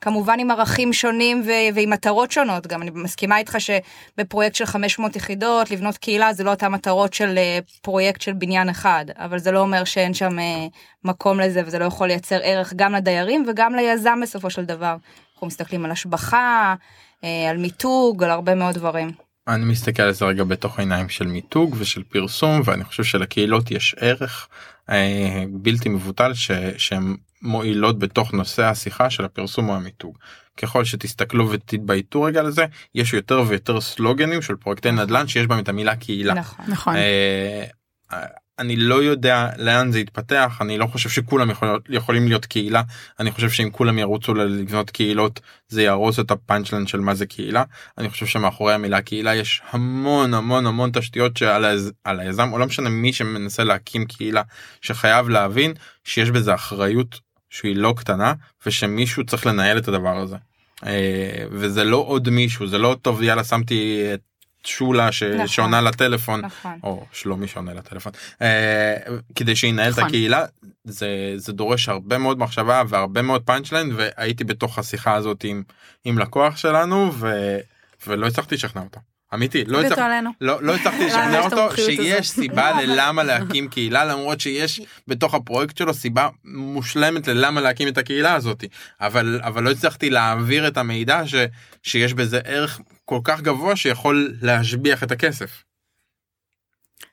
כמובן 0.00 0.40
עם 0.40 0.50
ערכים 0.50 0.92
שונים 0.92 1.42
ו- 1.46 1.74
ועם 1.74 1.90
מטרות 1.90 2.32
שונות 2.32 2.66
גם 2.66 2.82
אני 2.82 2.90
מסכימה 2.94 3.38
איתך 3.38 3.56
שבפרויקט 3.58 4.54
של 4.54 4.66
500 4.66 5.16
יחידות 5.16 5.70
לבנות 5.70 5.98
קהילה 5.98 6.32
זה 6.32 6.44
לא 6.44 6.50
אותה 6.50 6.68
מטרות 6.68 7.14
של 7.14 7.38
uh, 7.38 7.80
פרויקט 7.82 8.20
של 8.20 8.32
בניין 8.32 8.68
אחד 8.68 9.04
אבל 9.16 9.38
זה 9.38 9.52
לא 9.52 9.60
אומר 9.60 9.84
שאין 9.84 10.14
שם 10.14 10.38
uh, 10.38 10.42
מקום 11.04 11.40
לזה 11.40 11.62
וזה 11.66 11.78
לא 11.78 11.84
יכול 11.84 12.06
לייצר 12.06 12.38
ערך 12.42 12.72
גם 12.76 12.94
לדיירים 12.94 13.44
וגם 13.48 13.74
ליזם 13.74 14.18
בסופו 14.22 14.50
של 14.50 14.64
דבר. 14.64 14.96
אנחנו 15.34 15.46
מסתכלים 15.46 15.84
על 15.84 15.90
השבחה 15.90 16.74
על 17.22 17.56
מיתוג, 17.56 18.24
על 18.24 18.30
הרבה 18.30 18.54
מאוד 18.54 18.74
דברים. 18.74 19.10
אני 19.48 19.64
מסתכל 19.64 20.02
על 20.02 20.12
זה 20.12 20.24
רגע 20.24 20.44
בתוך 20.44 20.78
עיניים 20.78 21.08
של 21.08 21.26
מיתוג 21.26 21.76
ושל 21.78 22.02
פרסום 22.02 22.60
ואני 22.64 22.84
חושב 22.84 23.04
שלקהילות 23.04 23.70
יש 23.70 23.94
ערך 23.98 24.48
אה, 24.50 24.77
בלתי 25.50 25.88
מבוטל 25.88 26.34
ש, 26.34 26.50
שהן 26.76 27.16
מועילות 27.42 27.98
בתוך 27.98 28.32
נושא 28.32 28.64
השיחה 28.64 29.10
של 29.10 29.24
הפרסום 29.24 29.68
או 29.68 29.74
המיתוג. 29.74 30.18
ככל 30.56 30.84
שתסתכלו 30.84 31.50
ותתבייתו 31.50 32.22
רגע 32.22 32.42
לזה 32.42 32.66
יש 32.94 33.14
יותר 33.14 33.42
ויותר 33.48 33.80
סלוגנים 33.80 34.42
של 34.42 34.56
פרויקטי 34.56 34.90
נדל"ן 34.90 35.28
שיש 35.28 35.46
בהם 35.46 35.58
את 35.58 35.68
המילה 35.68 35.96
קהילה. 35.96 36.34
נכון. 36.34 36.64
נכון. 36.68 36.94
אני 38.58 38.76
לא 38.76 39.02
יודע 39.02 39.48
לאן 39.56 39.92
זה 39.92 40.00
יתפתח 40.00 40.58
אני 40.60 40.78
לא 40.78 40.86
חושב 40.86 41.08
שכולם 41.08 41.50
יכול, 41.50 41.80
יכולים 41.88 42.28
להיות 42.28 42.46
קהילה 42.46 42.82
אני 43.20 43.30
חושב 43.30 43.50
שאם 43.50 43.70
כולם 43.72 43.98
ירוצו 43.98 44.34
לבנות 44.34 44.90
קהילות 44.90 45.40
זה 45.68 45.82
יהרוס 45.82 46.20
את 46.20 46.30
הפאנצ'לן 46.30 46.86
של 46.86 47.00
מה 47.00 47.14
זה 47.14 47.26
קהילה 47.26 47.64
אני 47.98 48.10
חושב 48.10 48.26
שמאחורי 48.26 48.74
המילה 48.74 49.02
קהילה 49.02 49.34
יש 49.34 49.62
המון 49.70 50.34
המון 50.34 50.66
המון 50.66 50.90
תשתיות 50.92 51.36
שעל 51.36 51.64
היז, 51.64 51.92
היזם 52.04 52.52
או 52.52 52.58
לא 52.58 52.66
משנה 52.66 52.88
מי 52.88 53.12
שמנסה 53.12 53.64
להקים 53.64 54.04
קהילה 54.06 54.42
שחייב 54.80 55.28
להבין 55.28 55.74
שיש 56.04 56.30
בזה 56.30 56.54
אחריות 56.54 57.20
שהיא 57.50 57.76
לא 57.76 57.94
קטנה 57.96 58.32
ושמישהו 58.66 59.26
צריך 59.26 59.46
לנהל 59.46 59.78
את 59.78 59.88
הדבר 59.88 60.16
הזה. 60.16 60.36
אה, 60.86 61.44
וזה 61.50 61.84
לא 61.84 61.96
עוד 61.96 62.30
מישהו 62.30 62.66
זה 62.66 62.78
לא 62.78 62.96
טוב 63.02 63.22
יאללה 63.22 63.44
שמתי 63.44 64.06
את 64.14 64.20
שולה 64.68 65.12
ש... 65.12 65.22
נכון. 65.22 65.74
לטלפון 65.84 66.40
נכון. 66.40 66.78
או 66.82 67.06
שלומי 67.12 67.48
שעונה 67.48 67.74
לטלפון 67.74 68.12
אה, 68.42 68.96
כדי 69.34 69.56
שינהל 69.56 69.92
את 69.92 69.92
נכון. 69.92 70.04
הקהילה 70.04 70.44
זה 70.84 71.08
זה 71.36 71.52
דורש 71.52 71.88
הרבה 71.88 72.18
מאוד 72.18 72.38
מחשבה 72.38 72.82
והרבה 72.88 73.22
מאוד 73.22 73.42
פאנצ'ליין 73.42 73.92
והייתי 73.96 74.44
בתוך 74.44 74.78
השיחה 74.78 75.14
הזאת 75.14 75.44
עם 75.44 75.62
עם 76.04 76.18
לקוח 76.18 76.56
שלנו 76.56 77.10
ו... 77.14 77.56
ולא 78.06 78.26
הצלחתי 78.26 78.54
לשכנע 78.54 78.82
אותו 78.82 79.00
אמיתי 79.34 79.64
לא 79.64 79.82
הצלחתי. 79.82 80.02
לא, 80.40 80.62
לא 80.62 80.74
לשכנע 81.00 81.40
אותו 81.40 81.76
שיש. 81.76 82.30
סיבה 82.30 82.72
ללמה 82.80 83.22
להקים 83.22 83.68
קהילה 83.68 84.04
למרות 84.04 84.40
שיש 84.40 84.80
בתוך 85.08 85.34
הפרויקט 85.34 85.76
שלו 85.76 85.94
סיבה 85.94 86.28
מושלמת 86.44 87.28
ללמה 87.28 87.60
להקים 87.60 87.88
את 87.88 87.98
הקהילה 87.98 88.34
הזאת 88.34 88.64
אבל 89.00 89.40
אבל 89.42 89.62
לא 89.62 89.70
הצלחתי 89.70 90.10
להעביר 90.10 90.68
את 90.68 90.76
המידע 90.76 91.22
ש, 91.26 91.34
שיש 91.82 92.14
בזה 92.14 92.40
ערך 92.44 92.80
כל 93.04 93.20
כך 93.24 93.40
גבוה 93.40 93.76
שיכול 93.76 94.34
להשביח 94.42 95.02
את 95.02 95.12
הכסף. 95.12 95.64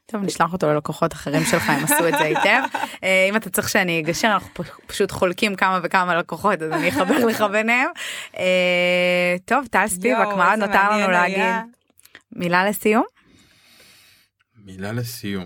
טוב 0.05 0.23
נשלח 0.23 0.53
אותו 0.53 0.73
ללקוחות 0.73 1.13
אחרים 1.13 1.43
שלך 1.43 1.69
הם 1.69 1.83
עשו 1.83 2.07
את 2.07 2.13
זה 2.17 2.23
היטב 2.23 2.61
אה, 3.03 3.27
אם 3.29 3.35
אתה 3.35 3.49
צריך 3.49 3.69
שאני 3.69 3.99
אגשר 3.99 4.27
אנחנו 4.27 4.63
פשוט 4.87 5.11
חולקים 5.11 5.55
כמה 5.55 5.79
וכמה 5.83 6.15
לקוחות 6.15 6.61
אז 6.61 6.71
אני 6.71 6.89
אחבר 6.89 7.25
לך 7.25 7.41
ביניהם. 7.51 7.89
אה, 8.37 9.35
טוב 9.45 9.67
טל 9.71 9.87
ספיבק 9.87 10.27
מה 10.37 10.55
נותר 10.55 10.91
לנו 10.91 11.11
להגיד. 11.11 11.75
מילה 12.35 12.65
לסיום? 12.65 13.03
מילה 14.65 14.91
לסיום. 14.91 15.45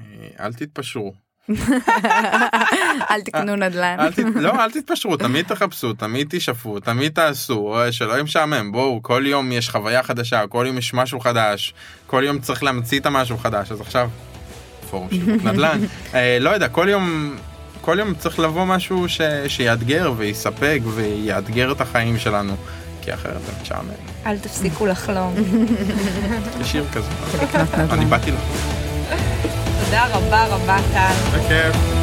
אה, 0.00 0.44
אל 0.46 0.52
תתפשרו. 0.52 1.12
אל 3.10 3.20
תקנו 3.24 3.56
נדל"ן. 3.56 3.96
אל 4.00 4.12
ת... 4.12 4.18
לא 4.18 4.64
אל 4.64 4.70
תתפשרו 4.70 5.16
תמיד 5.16 5.46
תחפשו 5.46 5.92
תמיד 5.92 6.26
תשאפו 6.30 6.80
תמיד 6.80 7.12
תעשו 7.12 7.78
אה, 7.78 7.92
שלא 7.92 8.12
יהיה 8.12 8.22
משעמם 8.22 8.72
בואו 8.72 9.02
כל 9.02 9.22
יום 9.26 9.52
יש 9.52 9.70
חוויה 9.70 10.02
חדשה 10.02 10.46
כל 10.46 10.64
יום 10.66 10.78
יש 10.78 10.94
משהו 10.94 11.20
חדש 11.20 11.74
כל 12.06 12.22
יום 12.26 12.38
צריך 12.38 12.62
להמציא 12.62 13.00
את 13.00 13.06
המשהו 13.06 13.38
חדש. 13.38 13.72
אז 13.72 13.80
עכשיו 13.80 14.10
פורום 14.90 15.08
שיווק 15.10 15.44
נדל"ן. 15.46 15.78
אה, 16.14 16.38
לא 16.40 16.50
יודע 16.50 16.68
כל 16.68 16.88
יום 16.90 17.36
כל 17.80 17.96
יום 17.98 18.14
צריך 18.14 18.38
לבוא 18.38 18.64
משהו 18.64 19.08
ש... 19.08 19.20
שיאתגר 19.48 20.12
ויספק 20.16 20.80
ויאתגר 20.94 21.72
את 21.72 21.80
החיים 21.80 22.18
שלנו 22.18 22.56
כי 23.02 23.14
אחרת 23.14 23.42
זה 23.46 23.52
משעמם 23.62 23.88
אל 24.26 24.38
תפסיקו 24.38 24.86
לחלום. 24.86 25.34
יש 26.60 26.72
שיר 26.72 26.84
כזה 26.92 27.08
לקנות 27.42 27.74
נדל"ן. 27.74 27.90
אני 27.90 28.04
באתי 28.04 28.30
לך 28.30 28.40
תודה 29.84 30.06
רבה 30.06 30.44
רבה 30.46 30.76
טל. 30.92 31.38
בכיף. 31.38 32.01